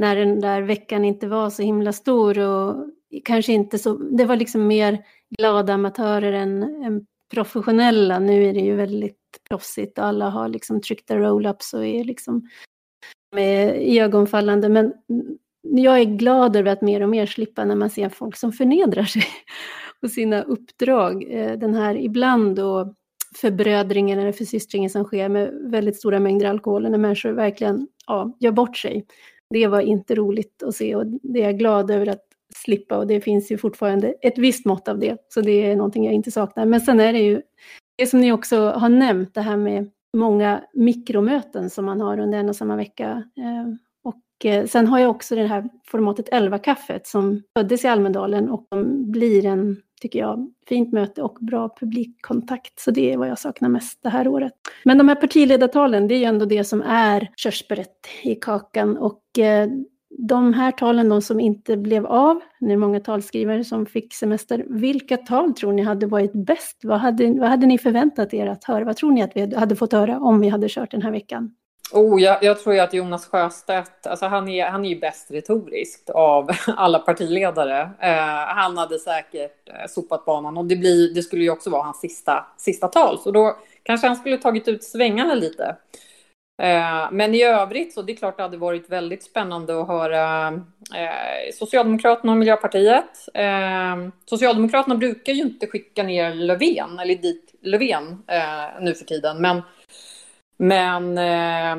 när 0.00 0.16
den 0.16 0.40
där 0.40 0.62
veckan 0.62 1.04
inte 1.04 1.26
var 1.28 1.50
så 1.50 1.62
himla 1.62 1.92
stor 1.92 2.38
och 2.38 2.90
kanske 3.24 3.52
inte 3.52 3.78
så, 3.78 3.94
det 3.94 4.24
var 4.24 4.36
liksom 4.36 4.66
mer 4.66 5.04
glada 5.38 5.74
amatörer 5.74 6.32
än, 6.32 6.62
än 6.62 7.06
professionella. 7.34 8.18
Nu 8.18 8.44
är 8.44 8.54
det 8.54 8.60
ju 8.60 8.74
väldigt 8.76 9.18
proffsigt 9.48 9.98
och 9.98 10.04
alla 10.04 10.28
har 10.30 10.48
liksom 10.48 10.80
tryckta 10.80 11.16
roll-ups 11.16 11.74
och 11.74 11.86
är 11.86 12.04
liksom 12.04 12.48
med 13.34 13.74
ögonfallande. 14.02 14.68
Men 14.68 14.92
jag 15.64 16.00
är 16.00 16.04
glad 16.04 16.56
över 16.56 16.72
att 16.72 16.82
mer 16.82 17.00
och 17.02 17.08
mer 17.08 17.26
slippa 17.26 17.64
när 17.64 17.76
man 17.76 17.90
ser 17.90 18.08
folk 18.08 18.36
som 18.36 18.52
förnedrar 18.52 19.04
sig 19.04 19.24
på 20.00 20.08
sina 20.08 20.42
uppdrag. 20.42 21.24
Eh, 21.30 21.58
den 21.58 21.74
här 21.74 21.96
ibland 21.96 22.56
då 22.56 22.94
förbrödringen 23.36 24.18
eller 24.18 24.32
försystringen 24.32 24.90
som 24.90 25.04
sker 25.04 25.28
med 25.28 25.50
väldigt 25.70 25.96
stora 25.96 26.20
mängder 26.20 26.46
alkohol 26.46 26.90
när 26.90 26.98
människor 26.98 27.30
verkligen 27.30 27.88
ja, 28.06 28.36
gör 28.40 28.52
bort 28.52 28.76
sig. 28.76 29.06
Det 29.50 29.66
var 29.66 29.80
inte 29.80 30.14
roligt 30.14 30.62
att 30.62 30.74
se 30.74 30.94
och 30.94 31.06
det 31.06 31.42
är 31.42 31.44
jag 31.44 31.58
glad 31.58 31.90
över 31.90 32.06
att 32.06 32.22
slippa 32.56 32.98
och 32.98 33.06
det 33.06 33.20
finns 33.20 33.52
ju 33.52 33.58
fortfarande 33.58 34.14
ett 34.22 34.38
visst 34.38 34.64
mått 34.64 34.88
av 34.88 34.98
det. 34.98 35.16
Så 35.28 35.40
det 35.40 35.70
är 35.70 35.76
någonting 35.76 36.04
jag 36.04 36.14
inte 36.14 36.30
saknar. 36.30 36.66
Men 36.66 36.80
sen 36.80 37.00
är 37.00 37.12
det 37.12 37.18
ju 37.18 37.42
det 37.96 38.06
som 38.06 38.20
ni 38.20 38.32
också 38.32 38.70
har 38.70 38.88
nämnt, 38.88 39.34
det 39.34 39.40
här 39.40 39.56
med 39.56 39.90
många 40.16 40.64
mikromöten 40.72 41.70
som 41.70 41.84
man 41.84 42.00
har 42.00 42.18
under 42.18 42.38
en 42.38 42.48
och 42.48 42.56
samma 42.56 42.76
vecka. 42.76 43.22
Eh, 43.36 43.74
och 44.34 44.70
sen 44.70 44.86
har 44.86 44.98
jag 44.98 45.10
också 45.10 45.34
det 45.34 45.46
här 45.46 45.64
formatet 45.86 46.28
11-kaffet 46.28 47.06
som 47.06 47.42
föddes 47.56 47.84
i 47.84 47.88
Almedalen 47.88 48.50
och 48.50 48.66
som 48.68 49.10
blir 49.10 49.46
en, 49.46 49.76
tycker 50.00 50.18
jag, 50.18 50.52
fint 50.68 50.92
möte 50.92 51.22
och 51.22 51.38
bra 51.40 51.74
publikkontakt. 51.80 52.80
Så 52.80 52.90
det 52.90 53.12
är 53.12 53.16
vad 53.16 53.28
jag 53.28 53.38
saknar 53.38 53.68
mest 53.68 54.02
det 54.02 54.08
här 54.08 54.28
året. 54.28 54.52
Men 54.84 54.98
de 54.98 55.08
här 55.08 55.16
partiledartalen, 55.16 56.08
det 56.08 56.14
är 56.14 56.18
ju 56.18 56.24
ändå 56.24 56.44
det 56.44 56.64
som 56.64 56.82
är 56.82 57.28
körsbäret 57.36 58.06
i 58.22 58.34
kakan 58.34 58.96
och 58.96 59.38
eh, 59.38 59.68
de 60.18 60.54
här 60.54 60.72
talen, 60.72 61.08
de 61.08 61.22
som 61.22 61.40
inte 61.40 61.76
blev 61.76 62.06
av, 62.06 62.40
nu 62.60 62.72
är 62.72 62.76
många 62.76 63.00
talskrivare 63.00 63.64
som 63.64 63.86
fick 63.86 64.14
semester, 64.14 64.64
vilka 64.68 65.16
tal 65.16 65.54
tror 65.54 65.72
ni 65.72 65.82
hade 65.82 66.06
varit 66.06 66.32
bäst? 66.32 66.80
Vad 66.82 66.98
hade, 66.98 67.32
vad 67.32 67.48
hade 67.48 67.66
ni 67.66 67.78
förväntat 67.78 68.34
er 68.34 68.46
att 68.46 68.64
höra? 68.64 68.84
Vad 68.84 68.96
tror 68.96 69.10
ni 69.10 69.22
att 69.22 69.32
vi 69.34 69.54
hade 69.54 69.76
fått 69.76 69.92
höra 69.92 70.20
om 70.20 70.40
vi 70.40 70.48
hade 70.48 70.68
kört 70.68 70.90
den 70.90 71.02
här 71.02 71.10
veckan? 71.10 71.54
Oh, 71.92 72.22
jag, 72.22 72.44
jag 72.44 72.60
tror 72.60 72.74
ju 72.74 72.80
att 72.80 72.94
Jonas 72.94 73.26
Sjöstedt, 73.26 74.06
alltså 74.06 74.26
han 74.26 74.48
är, 74.48 74.66
han 74.66 74.84
är 74.84 74.88
ju 74.88 75.00
bäst 75.00 75.30
retoriskt 75.30 76.10
av 76.10 76.50
alla 76.66 76.98
partiledare. 76.98 77.80
Eh, 78.00 78.54
han 78.56 78.78
hade 78.78 78.98
säkert 78.98 79.68
eh, 79.68 79.86
sopat 79.88 80.24
banan 80.24 80.56
och 80.56 80.64
det, 80.64 80.76
blir, 80.76 81.14
det 81.14 81.22
skulle 81.22 81.42
ju 81.42 81.50
också 81.50 81.70
vara 81.70 81.82
hans 81.82 82.00
sista, 82.00 82.46
sista 82.56 82.88
tal. 82.88 83.18
Så 83.18 83.30
då 83.30 83.56
kanske 83.82 84.06
han 84.06 84.16
skulle 84.16 84.38
tagit 84.38 84.68
ut 84.68 84.84
svängarna 84.84 85.34
lite. 85.34 85.76
Eh, 86.62 87.08
men 87.12 87.34
i 87.34 87.42
övrigt 87.42 87.94
så 87.94 88.02
det 88.02 88.12
är 88.12 88.16
klart 88.16 88.36
det 88.36 88.42
hade 88.42 88.56
varit 88.56 88.90
väldigt 88.90 89.22
spännande 89.22 89.80
att 89.80 89.88
höra 89.88 90.48
eh, 90.94 91.52
Socialdemokraterna 91.54 92.32
och 92.32 92.38
Miljöpartiet. 92.38 93.28
Eh, 93.34 93.96
Socialdemokraterna 94.24 94.94
brukar 94.94 95.32
ju 95.32 95.42
inte 95.42 95.66
skicka 95.66 96.02
ner 96.02 96.34
Löfven, 96.34 96.98
eller 96.98 97.14
dit 97.14 97.54
Löfven 97.62 98.22
eh, 98.26 98.80
nu 98.80 98.94
för 98.94 99.04
tiden. 99.04 99.42
Men 99.42 99.62
men 100.56 101.18
eh, 101.18 101.76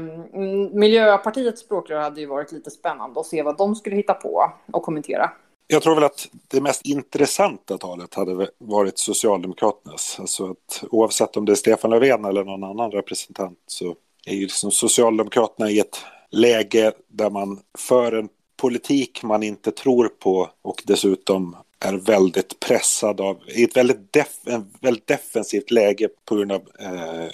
Miljöpartiets 0.74 1.62
språkrör 1.62 2.00
hade 2.00 2.22
ju 2.22 2.28
varit 2.28 2.52
lite 2.52 2.72
spännande 2.72 3.20
att 3.20 3.26
se 3.26 3.44
vad 3.44 3.58
de 3.58 3.76
skulle 3.76 3.96
hitta 3.96 4.14
på 4.14 4.52
och 4.74 4.84
kommentera. 4.84 5.32
Jag 5.68 5.82
tror 5.82 5.96
väl 5.96 6.04
att 6.04 6.28
det 6.48 6.62
mest 6.62 6.86
intressanta 6.86 7.78
talet 7.78 8.14
hade 8.14 8.48
varit 8.58 9.00
Socialdemokraternas. 9.00 10.18
Alltså 10.20 10.52
att 10.52 10.84
oavsett 10.92 11.38
om 11.38 11.46
det 11.46 11.52
är 11.52 11.56
Stefan 11.56 11.92
Löfven 11.92 12.26
eller 12.26 12.44
någon 12.44 12.64
annan 12.64 12.92
representant 12.92 13.60
så 13.68 13.96
är 14.26 14.34
ju 14.34 14.42
liksom 14.42 14.72
Socialdemokraterna 14.72 15.70
i 15.70 15.80
ett 15.80 15.98
läge 16.32 16.92
där 17.08 17.30
man 17.30 17.60
för 17.78 18.12
en 18.12 18.30
politik 18.62 19.24
man 19.24 19.44
inte 19.44 19.72
tror 19.72 20.08
på 20.08 20.50
och 20.62 20.84
dessutom 20.86 21.56
är 21.86 21.94
väldigt 21.94 22.60
pressad 22.60 23.22
av, 23.22 23.40
i 23.48 23.64
ett 23.64 23.78
väldigt, 23.78 24.14
def, 24.14 24.28
en 24.46 24.72
väldigt 24.82 25.08
defensivt 25.08 25.72
läge 25.72 26.08
på 26.26 26.36
grund 26.36 26.52
av 26.52 26.62
eh, 26.80 27.28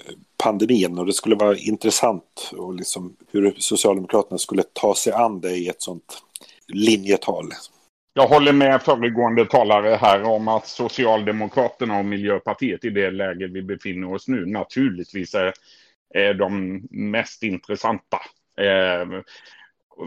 pandemin 0.44 1.00
och 1.00 1.06
det 1.06 1.14
skulle 1.14 1.36
vara 1.36 1.58
intressant 1.58 2.52
och 2.58 2.76
liksom 2.76 3.16
hur 3.32 3.56
Socialdemokraterna 3.58 4.38
skulle 4.38 4.64
ta 4.74 4.96
sig 4.96 5.14
an 5.14 5.42
det 5.42 5.52
i 5.52 5.68
ett 5.68 5.82
sånt 5.82 6.24
linjetal. 6.68 7.50
Jag 8.14 8.28
håller 8.28 8.54
med 8.54 8.82
föregående 8.82 9.46
talare 9.46 9.96
här 9.96 10.24
om 10.24 10.48
att 10.48 10.68
Socialdemokraterna 10.68 12.00
och 12.00 12.06
Miljöpartiet 12.06 12.86
i 12.86 12.90
det 12.90 13.12
läge 13.12 13.48
vi 13.48 13.62
befinner 13.62 14.14
oss 14.14 14.28
nu 14.28 14.46
naturligtvis 14.46 15.36
är, 15.36 15.54
är 16.14 16.34
de 16.34 16.82
mest 16.92 17.44
intressanta. 17.44 18.18
Eh, 18.62 19.22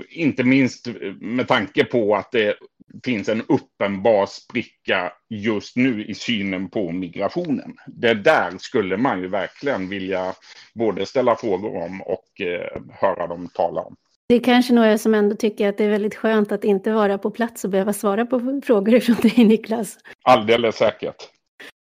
inte 0.09 0.44
minst 0.44 0.88
med 1.20 1.48
tanke 1.48 1.85
på 1.85 2.16
att 2.16 2.33
det 2.33 2.57
finns 3.05 3.29
en 3.29 3.42
uppenbar 3.49 4.27
spricka 4.27 5.12
just 5.29 5.77
nu 5.77 6.05
i 6.05 6.14
synen 6.14 6.68
på 6.68 6.92
migrationen. 6.92 7.77
Det 7.87 8.14
där 8.14 8.53
skulle 8.59 8.97
man 8.97 9.20
ju 9.20 9.29
verkligen 9.29 9.88
vilja 9.88 10.35
både 10.75 11.07
ställa 11.07 11.37
frågor 11.37 11.77
om 11.83 12.03
och 12.03 12.40
eh, 12.40 12.83
höra 12.92 13.27
dem 13.27 13.49
tala 13.55 13.81
om. 13.81 13.97
Det 14.29 14.35
är 14.35 14.40
kanske 14.40 14.75
några 14.75 14.99
som 14.99 15.14
ändå 15.14 15.37
tycker 15.37 15.68
att 15.68 15.79
det 15.79 15.85
är 15.85 15.90
väldigt 15.90 16.14
skönt 16.14 16.53
att 16.53 16.64
inte 16.64 16.92
vara 16.92 17.18
på 17.18 17.31
plats 17.31 17.64
och 17.64 17.70
behöva 17.70 17.92
svara 17.92 18.27
på 18.27 18.61
frågor 18.64 19.01
från 19.01 19.16
dig 19.16 19.44
Niklas. 19.44 19.99
Alldeles 20.23 20.77
säkert. 20.77 21.34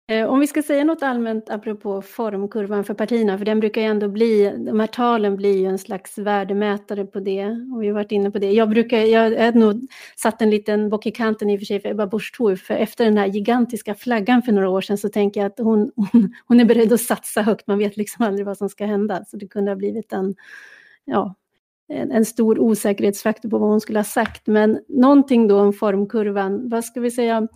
Eh, 0.08 0.26
om 0.30 0.40
vi 0.40 0.48
ska 0.48 0.62
säga 0.62 0.84
något 0.84 1.04
allmänt 1.04 1.50
apropå 1.50 2.02
formkurvan 2.02 2.84
för 2.84 2.94
partierna, 2.94 3.38
för 3.38 3.46
den 3.46 3.60
brukar 3.60 3.82
ju 3.82 3.88
ändå 3.88 4.08
bli, 4.08 4.54
de 4.58 4.80
här 4.80 4.88
talen 4.88 5.36
blir 5.36 5.58
ju 5.58 5.66
en 5.66 5.78
slags 5.78 6.18
värdemätare 6.18 7.06
på 7.06 7.20
det, 7.20 7.46
och 7.46 7.84
vi 7.84 7.88
har 7.88 7.94
varit 7.94 8.12
inne 8.12 8.32
på 8.32 8.40
det. 8.40 8.52
Jag 8.52 8.70
brukar, 8.70 8.98
jag 8.98 9.22
hade 9.22 9.60
nog 9.60 9.88
satt 10.16 10.42
en 10.42 10.50
liten 10.50 10.90
bock 10.90 11.06
i 11.06 11.12
kanten 11.12 11.50
i 11.50 11.56
och 11.56 11.60
för 11.60 11.66
sig 11.66 11.80
för 11.80 11.90
Ebba 11.90 12.08
Busch 12.08 12.34
Thor, 12.38 12.56
för 12.56 12.74
efter 12.74 13.06
den 13.06 13.18
här 13.18 13.28
gigantiska 13.28 13.96
flaggan 13.96 14.42
för 14.42 14.52
några 14.52 14.70
år 14.70 14.82
sedan 14.82 14.98
så 14.98 15.10
tänker 15.10 15.42
jag 15.42 15.48
att 15.48 15.60
hon, 15.60 15.92
hon, 15.96 16.34
hon 16.46 16.60
är 16.60 16.66
beredd 16.66 16.94
att 16.94 17.02
satsa 17.02 17.42
högt, 17.42 17.68
man 17.68 17.78
vet 17.78 17.98
liksom 17.98 18.26
aldrig 18.26 18.46
vad 18.46 18.58
som 18.58 18.70
ska 18.70 18.86
hända, 18.86 19.26
så 19.26 19.38
det 19.38 19.48
kunde 19.48 19.72
ha 19.72 19.76
blivit 19.76 20.14
en, 20.14 20.36
ja, 21.06 21.36
en, 21.88 22.12
en 22.12 22.26
stor 22.26 22.60
osäkerhetsfaktor 22.60 23.50
på 23.50 23.58
vad 23.58 23.70
hon 23.70 23.82
skulle 23.82 24.00
ha 24.00 24.04
sagt, 24.04 24.48
men 24.48 24.80
någonting 24.88 25.48
då 25.48 25.60
om 25.60 25.74
formkurvan, 25.74 26.70
vad 26.70 26.86
ska 26.86 27.00
vi 27.00 27.12
säga, 27.12 27.48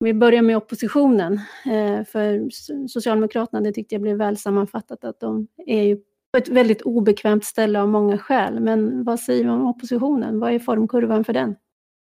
vi 0.00 0.14
börjar 0.14 0.42
med 0.42 0.56
oppositionen. 0.56 1.40
Eh, 1.66 2.04
för 2.04 2.50
Socialdemokraterna, 2.88 3.60
det 3.60 3.72
tyckte 3.72 3.94
jag 3.94 4.02
blev 4.02 4.16
väl 4.16 4.36
sammanfattat, 4.36 5.04
att 5.04 5.20
de 5.20 5.46
är 5.66 5.82
ju 5.82 5.96
på 6.32 6.38
ett 6.38 6.48
väldigt 6.48 6.82
obekvämt 6.82 7.44
ställe 7.44 7.80
av 7.80 7.88
många 7.88 8.18
skäl. 8.18 8.60
Men 8.60 9.04
vad 9.04 9.20
säger 9.20 9.44
man 9.44 9.60
om 9.60 9.66
oppositionen? 9.66 10.40
Vad 10.40 10.52
är 10.52 10.58
formkurvan 10.58 11.24
för 11.24 11.32
den? 11.32 11.56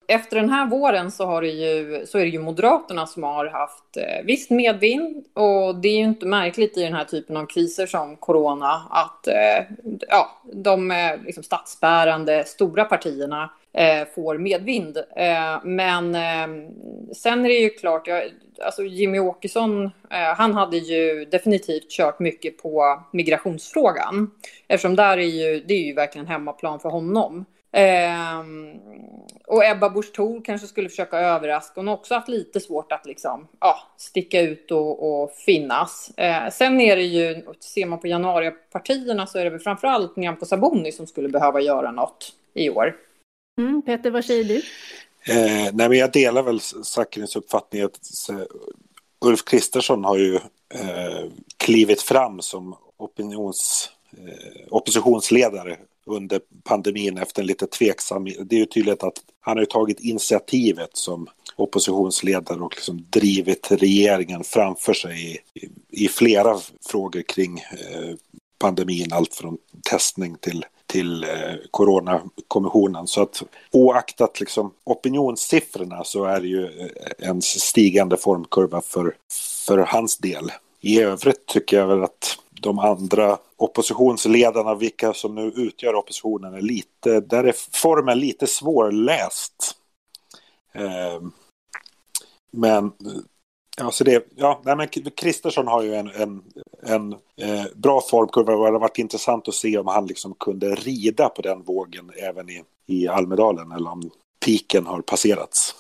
Efter 0.07 0.35
den 0.35 0.49
här 0.49 0.65
våren 0.65 1.11
så, 1.11 1.25
har 1.25 1.41
det 1.41 1.47
ju, 1.47 2.05
så 2.05 2.17
är 2.17 2.21
det 2.21 2.29
ju 2.29 2.39
Moderaterna 2.39 3.07
som 3.07 3.23
har 3.23 3.45
haft 3.45 3.97
eh, 3.97 4.25
visst 4.25 4.49
medvind 4.49 5.25
och 5.33 5.75
det 5.75 5.87
är 5.87 5.97
ju 5.97 6.03
inte 6.03 6.25
märkligt 6.25 6.77
i 6.77 6.83
den 6.83 6.93
här 6.93 7.03
typen 7.03 7.37
av 7.37 7.45
kriser 7.45 7.85
som 7.85 8.15
corona 8.15 8.81
att 8.89 9.27
eh, 9.27 9.65
ja, 10.09 10.41
de 10.53 10.91
eh, 10.91 11.21
liksom 11.25 11.43
statsbärande 11.43 12.43
stora 12.43 12.85
partierna 12.85 13.49
eh, 13.73 14.08
får 14.15 14.38
medvind. 14.38 14.97
Eh, 14.97 15.63
men 15.63 16.15
eh, 16.15 16.71
sen 17.15 17.45
är 17.45 17.49
det 17.49 17.55
ju 17.55 17.69
klart, 17.69 18.08
jag, 18.08 18.23
alltså 18.65 18.84
Jimmy 18.84 19.19
Åkesson, 19.19 19.86
eh, 19.86 20.36
han 20.38 20.53
hade 20.53 20.77
ju 20.77 21.25
definitivt 21.25 21.91
kört 21.91 22.19
mycket 22.19 22.58
på 22.58 23.03
migrationsfrågan. 23.13 24.32
Eftersom 24.67 24.95
där 24.95 25.17
är 25.17 25.21
ju, 25.21 25.63
det 25.67 25.73
är 25.73 25.84
ju 25.84 25.93
verkligen 25.93 26.27
hemmaplan 26.27 26.79
för 26.79 26.89
honom. 26.89 27.45
Eh, 27.71 28.43
och 29.47 29.65
Ebba 29.65 29.89
Busch 29.89 30.13
Thor 30.13 30.41
kanske 30.45 30.67
skulle 30.67 30.89
försöka 30.89 31.19
överraska. 31.19 31.73
Hon 31.75 31.88
har 31.88 31.95
också 31.95 32.13
haft 32.13 32.27
lite 32.27 32.60
svårt 32.60 32.91
att 32.91 33.05
liksom, 33.05 33.47
ja, 33.60 33.75
sticka 33.97 34.41
ut 34.41 34.71
och, 34.71 35.21
och 35.21 35.32
finnas. 35.32 36.12
Eh, 36.17 36.49
sen 36.49 36.82
är 36.82 36.95
det 36.95 37.03
ju, 37.03 37.43
ser 37.60 37.86
man 37.86 37.99
på 37.99 38.08
januaripartierna 38.08 39.27
så 39.27 39.39
är 39.39 39.43
det 39.43 39.49
väl 39.49 39.60
framförallt 39.60 40.15
Nyamko 40.15 40.45
Sabuni 40.45 40.91
som 40.91 41.08
skulle 41.08 41.29
behöva 41.29 41.62
göra 41.62 41.91
något 41.91 42.34
i 42.53 42.69
år. 42.69 42.95
Mm, 43.59 43.81
Peter, 43.81 44.11
vad 44.11 44.25
säger 44.25 44.43
du? 44.43 44.57
Eh, 45.33 45.73
nej, 45.73 45.89
men 45.89 45.97
jag 45.97 46.11
delar 46.11 46.43
väl 46.43 46.59
Zackrins 46.59 47.35
uppfattning 47.35 47.81
att 47.81 47.99
Ulf 49.25 49.45
Kristersson 49.45 50.03
har 50.03 50.17
ju 50.17 50.35
eh, 50.73 51.31
klivit 51.57 52.01
fram 52.01 52.41
som 52.41 52.75
opinions, 52.97 53.89
eh, 54.17 54.67
oppositionsledare 54.69 55.77
under 56.05 56.41
pandemin 56.63 57.17
efter 57.17 57.41
en 57.41 57.47
lite 57.47 57.67
tveksam... 57.67 58.25
Det 58.25 58.55
är 58.55 58.59
ju 58.59 58.65
tydligt 58.65 59.03
att 59.03 59.21
han 59.39 59.57
har 59.57 59.65
tagit 59.65 59.99
initiativet 59.99 60.89
som 60.93 61.27
oppositionsledare 61.55 62.59
och 62.59 62.75
liksom 62.75 63.05
drivit 63.09 63.71
regeringen 63.71 64.43
framför 64.43 64.93
sig 64.93 65.41
i, 65.53 65.69
i 66.05 66.07
flera 66.07 66.59
frågor 66.89 67.21
kring 67.21 67.59
eh, 67.59 68.15
pandemin, 68.59 69.13
allt 69.13 69.35
från 69.35 69.57
testning 69.89 70.35
till 70.37 70.65
till 70.89 71.23
eh, 71.23 71.30
Coronakommissionen. 71.71 73.08
Så 73.08 73.21
att 73.21 73.43
oaktat 73.71 74.39
liksom 74.39 74.73
opinionssiffrorna 74.84 76.04
så 76.04 76.25
är 76.25 76.41
det 76.41 76.47
ju 76.47 76.65
eh, 76.65 77.30
en 77.30 77.41
stigande 77.41 78.17
formkurva 78.17 78.82
för, 78.82 79.15
för 79.67 79.78
hans 79.78 80.17
del. 80.17 80.52
I 80.82 81.02
övrigt 81.02 81.45
tycker 81.45 81.78
jag 81.78 81.88
väl 81.88 82.04
att 82.04 82.38
de 82.62 82.80
andra 82.80 83.38
oppositionsledarna, 83.58 84.75
vilka 84.75 85.13
som 85.13 85.36
nu 85.36 85.52
utgör 85.56 85.95
oppositionen, 85.95 86.54
är 86.54 86.62
lite, 86.62 87.19
där 87.19 87.43
är 87.43 87.56
formen 87.71 88.19
lite 88.19 88.47
svårläst. 88.47 89.75
Eh, 90.73 91.21
men 92.52 92.91
Ja, 93.81 93.91
så 93.91 94.03
det, 94.03 94.27
ja, 94.35 94.61
nej, 94.65 94.75
men 94.75 94.87
Kristersson 94.87 95.67
har 95.67 95.83
ju 95.83 95.95
en, 95.95 96.07
en, 96.07 96.41
en 96.83 97.13
eh, 97.13 97.65
bra 97.75 98.01
formkurva 98.01 98.53
och 98.53 98.65
det 98.65 98.71
har 98.71 98.79
varit 98.79 98.97
intressant 98.97 99.47
att 99.47 99.53
se 99.53 99.77
om 99.77 99.87
han 99.87 100.07
liksom 100.07 100.33
kunde 100.39 100.75
rida 100.75 101.29
på 101.29 101.41
den 101.41 101.63
vågen 101.63 102.11
även 102.17 102.49
i, 102.49 102.63
i 102.87 103.07
Almedalen 103.07 103.71
eller 103.71 103.91
om 103.91 104.11
piken 104.45 104.85
har 104.85 105.01
passerats. 105.01 105.75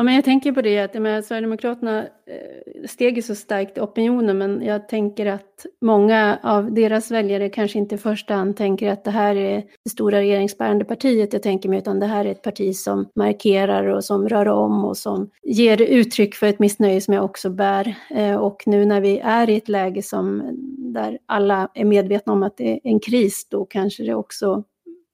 Ja, 0.00 0.04
men 0.04 0.14
jag 0.14 0.24
tänker 0.24 0.52
på 0.52 0.62
det 0.62 0.78
att 0.78 0.94
med 0.94 1.24
Sverigedemokraterna 1.24 2.02
eh, 2.02 2.86
steg 2.88 3.16
ju 3.16 3.22
så 3.22 3.34
starkt 3.34 3.78
i 3.78 3.80
opinionen, 3.80 4.38
men 4.38 4.62
jag 4.62 4.88
tänker 4.88 5.26
att 5.26 5.66
många 5.80 6.38
av 6.42 6.72
deras 6.72 7.10
väljare 7.10 7.48
kanske 7.48 7.78
inte 7.78 7.94
i 7.94 7.98
första 7.98 8.34
hand 8.34 8.56
tänker 8.56 8.92
att 8.92 9.04
det 9.04 9.10
här 9.10 9.36
är 9.36 9.64
det 9.84 9.90
stora 9.90 10.20
regeringsbärande 10.20 10.84
partiet 10.84 11.32
jag 11.32 11.42
tänker 11.42 11.68
mig, 11.68 11.78
utan 11.78 12.00
det 12.00 12.06
här 12.06 12.24
är 12.24 12.30
ett 12.30 12.42
parti 12.42 12.76
som 12.76 13.08
markerar 13.14 13.84
och 13.84 14.04
som 14.04 14.28
rör 14.28 14.48
om 14.48 14.84
och 14.84 14.96
som 14.96 15.30
ger 15.42 15.82
uttryck 15.82 16.34
för 16.34 16.46
ett 16.46 16.58
missnöje 16.58 17.00
som 17.00 17.14
jag 17.14 17.24
också 17.24 17.50
bär. 17.50 17.94
Eh, 18.10 18.36
och 18.36 18.62
nu 18.66 18.84
när 18.84 19.00
vi 19.00 19.18
är 19.18 19.50
i 19.50 19.56
ett 19.56 19.68
läge 19.68 20.02
som 20.02 20.42
där 20.78 21.18
alla 21.26 21.68
är 21.74 21.84
medvetna 21.84 22.32
om 22.32 22.42
att 22.42 22.56
det 22.56 22.72
är 22.72 22.80
en 22.84 23.00
kris, 23.00 23.48
då 23.50 23.64
kanske 23.64 24.02
det 24.02 24.14
också 24.14 24.64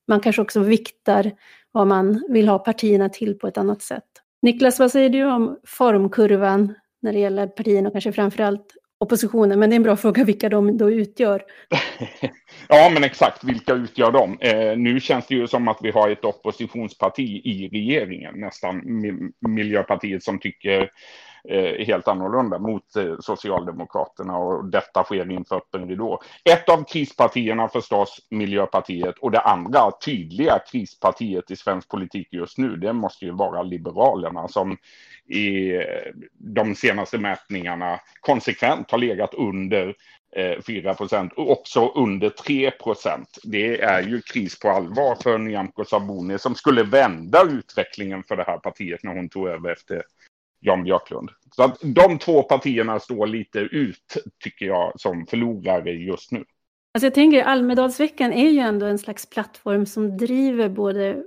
man 0.09 0.21
kanske 0.21 0.43
också 0.43 0.61
viktar 0.61 1.33
vad 1.73 1.87
man 1.87 2.25
vill 2.29 2.49
ha 2.49 2.59
partierna 2.59 3.09
till 3.09 3.39
på 3.39 3.47
ett 3.47 3.59
annat 3.59 3.83
sätt. 3.83 4.06
Niklas, 4.43 4.79
vad 4.79 4.91
säger 4.91 5.09
du 5.09 5.25
om 5.25 5.59
formkurvan 5.67 6.75
när 7.03 7.13
det 7.13 7.19
gäller 7.19 7.47
partierna 7.47 7.89
och 7.89 7.95
kanske 7.95 8.13
framförallt 8.13 8.67
oppositionen? 8.99 9.59
Men 9.59 9.71
det 9.71 9.75
är 9.75 9.77
en 9.77 9.83
bra 9.83 9.97
fråga 9.97 10.25
vilka 10.25 10.49
de 10.49 10.79
då 10.79 10.91
utgör. 10.91 11.43
ja, 12.69 12.91
men 12.95 13.05
exakt 13.05 13.45
vilka 13.45 13.75
utgör 13.75 14.13
de? 14.13 14.39
Eh, 14.41 14.79
nu 14.79 15.01
känns 15.01 15.27
det 15.27 15.35
ju 15.35 15.47
som 15.47 15.69
att 15.69 15.79
vi 15.83 15.91
har 15.91 16.11
ett 16.11 16.25
oppositionsparti 16.25 17.41
i 17.45 17.69
regeringen, 17.73 18.41
nästan 18.41 18.83
Miljöpartiet 19.49 20.23
som 20.23 20.39
tycker 20.39 20.91
är 21.49 21.85
helt 21.85 22.09
annorlunda 22.09 22.59
mot 22.59 22.97
eh, 22.97 23.15
Socialdemokraterna 23.21 24.37
och 24.37 24.65
detta 24.65 25.05
sker 25.05 25.31
inför 25.31 25.57
öppen 25.57 25.89
ridå. 25.89 26.21
Ett 26.45 26.69
av 26.69 26.85
krispartierna 26.85 27.69
förstås 27.69 28.27
Miljöpartiet 28.31 29.19
och 29.19 29.31
det 29.31 29.41
andra 29.41 29.91
tydliga 30.05 30.59
krispartiet 30.71 31.51
i 31.51 31.57
svensk 31.57 31.89
politik 31.89 32.29
just 32.31 32.59
nu, 32.59 32.77
det 32.77 32.93
måste 32.93 33.25
ju 33.25 33.31
vara 33.31 33.63
Liberalerna 33.63 34.49
som 34.49 34.77
i 35.27 35.77
eh, 35.77 35.83
de 36.33 36.75
senaste 36.75 37.19
mätningarna 37.19 38.01
konsekvent 38.21 38.91
har 38.91 38.99
legat 38.99 39.35
under 39.35 39.95
4 40.67 40.95
procent 40.95 41.33
och 41.33 41.51
också 41.51 41.93
under 41.95 42.31
3 42.31 42.71
procent. 42.71 43.39
Det 43.43 43.81
är 43.81 44.03
ju 44.03 44.21
kris 44.21 44.61
på 44.61 44.69
allvar 44.69 45.17
för 45.23 45.39
Nyamko 45.39 45.85
Sabuni 45.85 46.39
som 46.39 46.55
skulle 46.55 46.83
vända 46.83 47.43
utvecklingen 47.43 48.23
för 48.23 48.37
det 48.37 48.45
här 48.47 48.59
partiet 48.59 49.03
när 49.03 49.15
hon 49.15 49.29
tog 49.29 49.49
över 49.49 49.73
efter 49.73 50.03
Jan 50.61 50.85
Björklund. 50.85 51.31
Så 51.57 51.63
att 51.63 51.79
de 51.83 52.19
två 52.19 52.43
partierna 52.43 53.01
står 53.01 53.27
lite 53.27 53.59
ut, 53.59 54.17
tycker 54.45 54.67
jag, 54.67 54.93
som 54.97 55.27
förlorare 55.27 55.91
just 55.91 56.33
nu. 56.33 56.45
Alltså 56.95 57.07
jag 57.07 57.15
tänker 57.15 57.43
Almedalsveckan 57.43 58.33
är 58.33 58.51
ju 58.51 58.59
ändå 58.59 58.87
en 58.87 58.99
slags 58.99 59.31
plattform 59.31 59.87
som 59.87 60.17
driver 60.17 60.69
både 60.69 61.23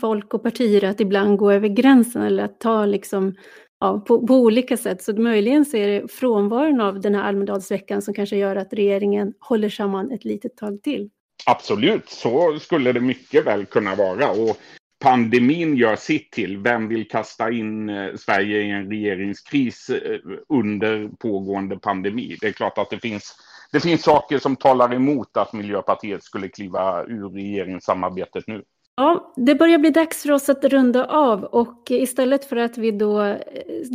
folk 0.00 0.34
och 0.34 0.42
partier 0.42 0.84
att 0.84 1.00
ibland 1.00 1.38
gå 1.38 1.52
över 1.52 1.68
gränsen 1.68 2.22
eller 2.22 2.44
att 2.44 2.60
ta 2.60 2.86
liksom 2.86 3.34
ja, 3.80 4.00
på, 4.00 4.26
på, 4.26 4.34
olika 4.34 4.76
sätt. 4.76 5.02
Så 5.02 5.12
möjligen 5.12 5.64
så 5.64 5.76
är 5.76 5.88
det 5.88 6.12
frånvaron 6.12 6.80
av 6.80 7.00
den 7.00 7.14
här 7.14 7.22
Almedalsveckan 7.22 8.02
som 8.02 8.14
kanske 8.14 8.36
gör 8.36 8.56
att 8.56 8.72
regeringen 8.72 9.32
håller 9.40 9.68
samman 9.68 10.12
ett 10.12 10.24
litet 10.24 10.56
tag 10.56 10.82
till. 10.82 11.10
Absolut, 11.46 12.08
så 12.08 12.58
skulle 12.58 12.92
det 12.92 13.00
mycket 13.00 13.46
väl 13.46 13.66
kunna 13.66 13.94
vara. 13.94 14.30
Och 14.30 14.58
pandemin 15.04 15.76
gör 15.76 15.96
sitt 15.96 16.30
till. 16.30 16.58
Vem 16.58 16.88
vill 16.88 17.08
kasta 17.08 17.50
in 17.50 17.88
eh, 17.88 18.14
Sverige 18.16 18.60
i 18.60 18.70
en 18.70 18.88
regeringskris 18.90 19.90
eh, 19.90 20.20
under 20.48 21.08
pågående 21.08 21.78
pandemi? 21.78 22.36
Det 22.40 22.46
är 22.46 22.52
klart 22.52 22.78
att 22.78 22.90
det 22.90 22.98
finns, 22.98 23.36
det 23.72 23.80
finns 23.80 24.02
saker 24.02 24.38
som 24.38 24.56
talar 24.56 24.94
emot 24.94 25.36
att 25.36 25.52
Miljöpartiet 25.52 26.22
skulle 26.22 26.48
kliva 26.48 27.04
ur 27.04 27.28
regeringssamarbetet 27.28 28.46
nu. 28.46 28.62
Ja, 28.96 29.32
det 29.36 29.54
börjar 29.54 29.78
bli 29.78 29.90
dags 29.90 30.22
för 30.22 30.32
oss 30.32 30.48
att 30.48 30.64
runda 30.64 31.04
av 31.04 31.44
och 31.44 31.90
istället 31.90 32.44
för 32.44 32.56
att 32.56 32.78
vi 32.78 32.90
då 32.90 33.22
eh, 33.22 33.38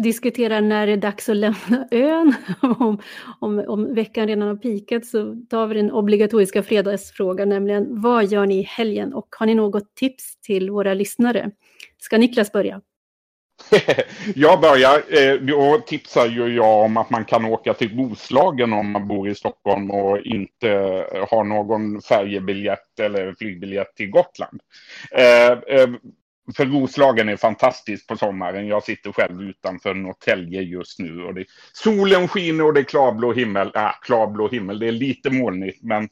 diskuterar 0.03 0.61
när 0.61 0.87
det 0.87 0.93
är 0.93 0.97
dags 0.97 1.29
att 1.29 1.35
lämna 1.35 1.87
ön, 1.91 2.33
om, 2.61 3.01
om, 3.39 3.63
om 3.67 3.93
veckan 3.93 4.27
redan 4.27 4.47
har 4.47 4.55
pikat, 4.55 5.05
så 5.05 5.35
tar 5.49 5.67
vi 5.67 5.75
den 5.75 5.91
obligatoriska 5.91 6.63
fredagsfrågan, 6.63 7.49
nämligen 7.49 8.01
vad 8.01 8.25
gör 8.25 8.45
ni 8.45 8.59
i 8.59 8.63
helgen 8.63 9.13
och 9.13 9.35
har 9.39 9.45
ni 9.45 9.55
något 9.55 9.95
tips 9.95 10.41
till 10.41 10.71
våra 10.71 10.93
lyssnare? 10.93 11.51
Ska 11.97 12.17
Niklas 12.17 12.51
börja? 12.51 12.81
jag 14.35 14.61
börjar. 14.61 15.03
Eh, 15.09 15.33
Då 15.33 15.77
tipsar 15.85 16.25
ju 16.25 16.55
jag 16.55 16.85
om 16.85 16.97
att 16.97 17.09
man 17.09 17.25
kan 17.25 17.45
åka 17.45 17.73
till 17.73 17.97
Roslagen 17.97 18.73
om 18.73 18.91
man 18.91 19.07
bor 19.07 19.29
i 19.29 19.35
Stockholm 19.35 19.91
och 19.91 20.19
inte 20.19 20.69
har 21.29 21.43
någon 21.43 22.01
färjebiljett 22.01 22.99
eller 22.99 23.33
flygbiljett 23.37 23.95
till 23.95 24.09
Gotland. 24.09 24.61
Eh, 25.11 25.51
eh, 25.51 25.89
för 26.55 26.65
Roslagen 26.65 27.29
är 27.29 27.37
fantastiskt 27.37 28.07
på 28.07 28.17
sommaren. 28.17 28.67
Jag 28.67 28.83
sitter 28.83 29.11
själv 29.11 29.41
utanför 29.41 29.93
Norrtälje 29.93 30.61
just 30.61 30.99
nu. 30.99 31.23
Och 31.23 31.33
det, 31.33 31.45
solen 31.73 32.27
skiner 32.27 32.65
och 32.65 32.73
det 32.73 32.79
är 32.79 32.83
klarblå 32.83 33.33
himmel. 33.33 33.71
Äh, 33.75 33.91
klarblå 34.01 34.49
himmel, 34.49 34.79
det 34.79 34.87
är 34.87 34.91
lite 34.91 35.29
molnigt. 35.29 35.83
Men, 35.83 36.09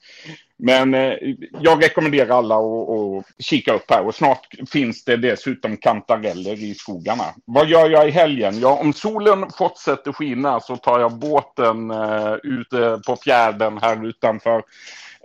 men 0.58 0.94
eh, 0.94 1.14
jag 1.62 1.84
rekommenderar 1.84 2.38
alla 2.38 2.56
att, 2.56 2.90
att 2.90 3.46
kika 3.46 3.74
upp 3.74 3.92
här. 3.92 4.06
Och 4.06 4.16
snart 4.16 4.48
finns 4.72 5.04
det 5.04 5.18
dessutom 5.18 5.78
kantareller 5.78 6.64
i 6.64 6.76
skogarna. 6.76 7.24
Vad 7.46 7.68
gör 7.68 7.90
jag 7.90 8.08
i 8.08 8.12
helgen? 8.12 8.60
Ja, 8.60 8.78
om 8.78 8.94
solen 8.94 9.46
fortsätter 9.58 10.14
skina 10.14 10.60
så 10.60 10.78
tar 10.78 11.00
jag 11.00 11.20
båten 11.20 11.92
eh, 11.92 12.34
ute 12.44 13.02
på 13.08 13.16
fjärden 13.16 13.78
här 13.82 14.08
utanför 14.08 14.64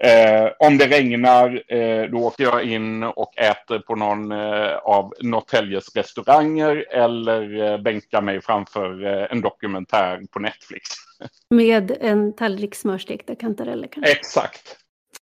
Eh, 0.04 0.50
om 0.58 0.78
det 0.78 0.86
regnar, 0.86 1.62
eh, 1.68 2.10
då 2.10 2.18
åker 2.18 2.44
jag 2.44 2.64
in 2.64 3.02
och 3.02 3.38
äter 3.38 3.78
på 3.78 3.94
någon 3.94 4.32
eh, 4.32 4.76
av 4.76 5.14
Norrtäljes 5.20 5.96
restauranger 5.96 6.86
eller 6.90 7.72
eh, 7.72 7.78
bänkar 7.78 8.22
mig 8.22 8.40
framför 8.40 9.06
eh, 9.06 9.26
en 9.30 9.40
dokumentär 9.40 10.22
på 10.30 10.38
Netflix. 10.38 10.88
Med 11.50 11.96
en 12.00 12.32
tallrik 12.32 12.74
smörstekta 12.74 13.34
kantareller 13.34 13.88
kanske? 13.88 14.12
Exakt. 14.12 14.76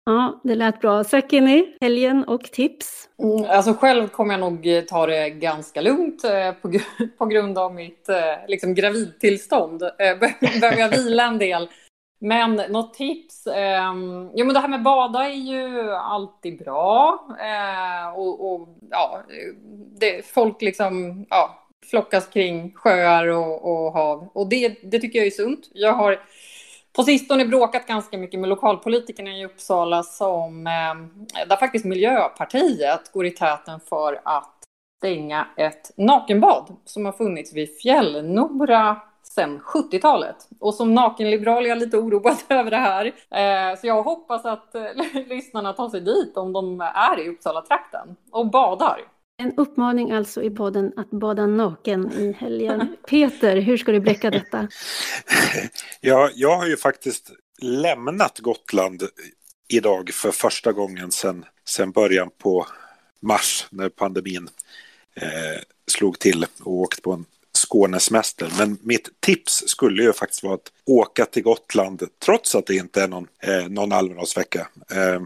Ja, 0.04 0.40
det 0.44 0.54
lät 0.54 0.80
bra. 0.80 1.04
Sakini, 1.04 1.76
helgen 1.80 2.24
och 2.24 2.42
tips? 2.42 3.08
Mm, 3.22 3.50
alltså 3.50 3.74
själv 3.74 4.08
kommer 4.08 4.34
jag 4.34 4.40
nog 4.40 4.86
ta 4.88 5.06
det 5.06 5.30
ganska 5.30 5.80
lugnt 5.80 6.24
eh, 6.24 6.52
på, 6.52 6.72
på 7.18 7.26
grund 7.26 7.58
av 7.58 7.74
mitt 7.74 8.08
liksom, 8.48 8.74
gravidtillstånd. 8.74 9.82
Behöver 9.98 10.78
jag 10.78 10.88
vila 10.88 11.26
en 11.26 11.38
del 11.38 11.68
men 12.22 12.54
något 12.54 12.94
tips? 12.94 13.46
Eh, 13.46 13.92
jo, 14.34 14.46
men 14.46 14.54
det 14.54 14.60
här 14.60 14.68
med 14.68 14.82
bada 14.82 15.24
är 15.24 15.34
ju 15.34 15.92
alltid 15.92 16.58
bra. 16.58 17.24
Eh, 17.40 18.18
och, 18.18 18.52
och, 18.52 18.68
ja, 18.90 19.22
det, 20.00 20.26
folk 20.26 20.62
liksom 20.62 21.26
ja, 21.30 21.58
flockas 21.90 22.26
kring 22.26 22.72
sjöar 22.74 23.26
och, 23.26 23.72
och 23.72 23.92
hav. 23.92 24.28
Och 24.32 24.48
det, 24.48 24.78
det 24.82 24.98
tycker 24.98 25.18
jag 25.18 25.26
är 25.26 25.30
sunt. 25.30 25.70
Jag 25.72 25.92
har 25.92 26.20
på 26.92 27.02
sistone 27.02 27.44
bråkat 27.44 27.86
ganska 27.86 28.18
mycket 28.18 28.40
med 28.40 28.48
lokalpolitikerna 28.48 29.30
i 29.30 29.44
Uppsala 29.44 30.02
som, 30.02 30.66
eh, 30.66 31.46
där 31.46 31.56
faktiskt 31.56 31.84
Miljöpartiet 31.84 33.12
går 33.12 33.26
i 33.26 33.30
täten 33.30 33.80
för 33.80 34.20
att 34.24 34.58
stänga 34.98 35.46
ett 35.56 35.90
nakenbad 35.96 36.76
som 36.84 37.04
har 37.04 37.12
funnits 37.12 37.52
vid 37.54 37.76
Fjällnora 37.76 39.00
sedan 39.34 39.60
70-talet. 39.60 40.36
Och 40.60 40.74
som 40.74 40.94
nakenliberal 40.94 41.64
är 41.64 41.68
jag 41.68 41.78
lite 41.78 41.96
oroad 41.96 42.36
över 42.48 42.70
det 42.70 42.76
här. 42.76 43.06
Eh, 43.06 43.80
så 43.80 43.86
jag 43.86 44.02
hoppas 44.02 44.44
att 44.44 44.74
eh, 44.74 44.82
lyssnarna 45.28 45.72
tar 45.72 45.88
sig 45.88 46.00
dit 46.00 46.36
om 46.36 46.52
de 46.52 46.80
är 46.80 47.20
i 47.20 47.28
Uppsala-trakten 47.28 48.16
och 48.30 48.50
badar. 48.50 49.00
En 49.36 49.54
uppmaning 49.56 50.12
alltså 50.12 50.42
i 50.42 50.50
podden 50.50 50.92
att 50.96 51.10
bada 51.10 51.46
naken 51.46 52.12
i 52.12 52.32
helgen. 52.32 52.96
Peter, 53.08 53.56
hur 53.56 53.76
ska 53.76 53.92
du 53.92 54.00
bräcka 54.00 54.30
detta? 54.30 54.68
Ja, 56.00 56.30
jag 56.34 56.56
har 56.56 56.66
ju 56.66 56.76
faktiskt 56.76 57.30
lämnat 57.62 58.38
Gotland 58.38 59.02
idag 59.68 60.10
för 60.12 60.30
första 60.30 60.72
gången 60.72 61.10
sedan, 61.10 61.44
sedan 61.64 61.90
början 61.90 62.30
på 62.38 62.66
mars 63.20 63.66
när 63.70 63.88
pandemin 63.88 64.48
eh, 65.14 65.62
slog 65.86 66.18
till 66.18 66.46
och 66.62 66.72
åkt 66.72 67.02
på 67.02 67.12
en 67.12 67.24
Skånesemester. 67.66 68.52
Men 68.58 68.78
mitt 68.82 69.08
tips 69.20 69.64
skulle 69.66 70.02
ju 70.02 70.12
faktiskt 70.12 70.42
vara 70.42 70.54
att 70.54 70.72
åka 70.86 71.24
till 71.24 71.42
Gotland 71.42 72.02
trots 72.24 72.54
att 72.54 72.66
det 72.66 72.74
inte 72.74 73.02
är 73.02 73.08
någon, 73.08 73.26
eh, 73.42 73.68
någon 73.68 73.92
Almedalsvecka. 73.92 74.68
Eh, 74.90 75.22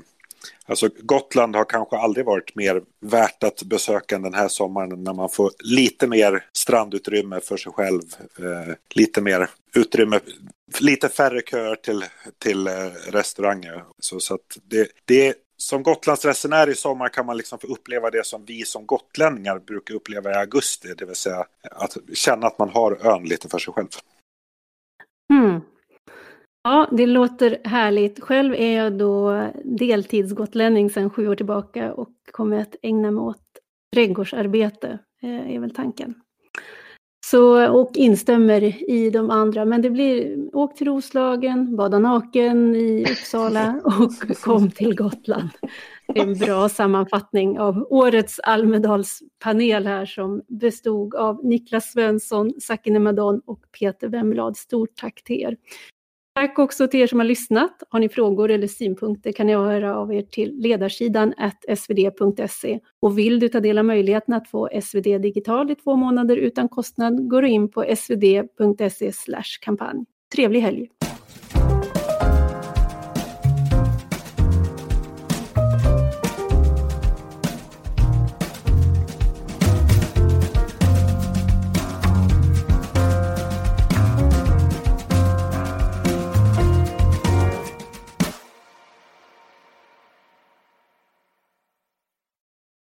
Alltså 0.69 0.89
Gotland 0.99 1.57
har 1.57 1.65
kanske 1.65 1.97
aldrig 1.97 2.27
varit 2.27 2.55
mer 2.55 2.83
värt 3.01 3.45
att 3.45 3.63
besöka 3.63 4.19
den 4.19 4.35
här 4.35 4.49
sommaren 4.49 5.05
när 5.05 5.13
man 5.13 5.29
får 5.29 5.53
lite 5.59 6.07
mer 6.07 6.45
strandutrymme 6.53 7.41
för 7.41 7.57
sig 7.57 7.73
själv. 7.73 8.03
Eh, 8.39 8.75
lite 8.91 9.21
mer 9.21 9.51
utrymme, 9.75 10.21
lite 10.81 11.09
färre 11.09 11.43
köer 11.43 11.77
till, 11.77 12.05
till 12.39 12.67
eh, 12.67 12.73
restauranger. 13.09 13.85
Så, 13.99 14.21
så 14.21 14.35
att 14.35 14.59
det, 14.63 14.89
det 15.05 15.35
som 15.57 15.83
Gotlandsresenär 15.83 16.69
i 16.69 16.75
sommar 16.75 17.09
kan 17.09 17.27
man 17.27 17.37
liksom 17.37 17.59
få 17.59 17.67
uppleva 17.67 18.11
det 18.11 18.27
som 18.27 18.45
vi 18.45 18.65
som 18.65 18.87
gotlänningar 18.87 19.59
brukar 19.59 19.95
uppleva 19.95 20.31
i 20.31 20.35
augusti, 20.35 20.95
det 20.99 21.05
vill 21.05 21.17
säga 21.17 21.45
att 21.71 21.97
känna 22.15 22.47
att 22.47 22.59
man 22.59 22.69
har 22.69 23.07
ön 23.07 23.25
lite 23.25 23.49
för 23.49 23.59
sig 23.59 23.75
själv. 23.75 23.89
Mm. 25.33 25.61
Ja, 26.63 26.89
det 26.93 27.07
låter 27.07 27.59
härligt. 27.65 28.21
Själv 28.21 28.55
är 28.55 28.77
jag 28.77 28.93
då 28.93 29.47
deltidsgotlänning 29.65 30.91
sedan 30.91 31.11
sju 31.11 31.29
år 31.29 31.37
tillbaka 31.37 31.93
och 31.93 32.11
kommer 32.33 32.61
att 32.61 32.77
ägna 32.83 33.11
mig 33.11 33.23
åt 33.23 33.43
trädgårdsarbete, 33.95 34.99
eh, 35.23 35.55
är 35.55 35.59
väl 35.59 35.75
tanken. 35.75 36.15
Så, 37.31 37.71
och 37.71 37.91
instämmer 37.97 38.91
i 38.91 39.11
de 39.11 39.31
andra, 39.31 39.65
men 39.65 39.83
det 39.83 39.91
blir 39.91 40.37
åk 40.53 40.77
till 40.77 40.87
Roslagen, 40.87 41.77
bada 41.77 41.99
naken 41.99 42.77
i 42.77 43.07
Uppsala 43.13 43.81
och 43.85 44.39
kom 44.41 44.71
till 44.71 44.95
Gotland. 44.95 45.49
Det 46.07 46.21
är 46.21 46.27
en 46.27 46.39
bra 46.39 46.69
sammanfattning 46.69 47.59
av 47.59 47.87
årets 47.91 48.41
Almedalspanel 48.41 49.87
här 49.87 50.07
som 50.07 50.43
bestod 50.49 51.15
av 51.15 51.45
Niklas 51.45 51.93
Svensson, 51.93 52.53
Sakine 52.61 52.99
Madon 52.99 53.41
och 53.47 53.61
Peter 53.81 54.09
Wemlad. 54.09 54.57
Stort 54.57 54.97
tack 54.97 55.23
till 55.25 55.41
er. 55.41 55.57
Tack 56.37 56.59
också 56.59 56.89
till 56.89 57.01
er 57.01 57.07
som 57.07 57.19
har 57.19 57.27
lyssnat. 57.27 57.83
Har 57.89 58.01
ni 58.01 58.09
frågor 58.09 58.51
eller 58.51 58.67
synpunkter 58.67 59.33
kan 59.33 59.47
ni 59.47 59.55
höra 59.55 59.97
av 59.97 60.15
er 60.15 60.23
till 60.23 60.57
ledarsidan 60.59 61.35
svd.se. 61.77 62.81
Och 63.01 63.19
vill 63.19 63.41
du 63.41 63.49
ta 63.49 63.61
del 63.61 63.79
av 63.79 63.85
möjligheten 63.85 64.35
att 64.35 64.49
få 64.49 64.69
SvD 64.83 65.19
digital 65.19 65.71
i 65.71 65.75
två 65.75 65.97
månader 65.97 66.37
utan 66.37 66.69
kostnad 66.69 67.31
går 67.31 67.43
du 67.43 67.49
in 67.49 67.71
på 67.71 67.97
svd.se 67.97 69.13
kampanj. 69.61 70.05
Trevlig 70.35 70.61
helg! 70.61 70.89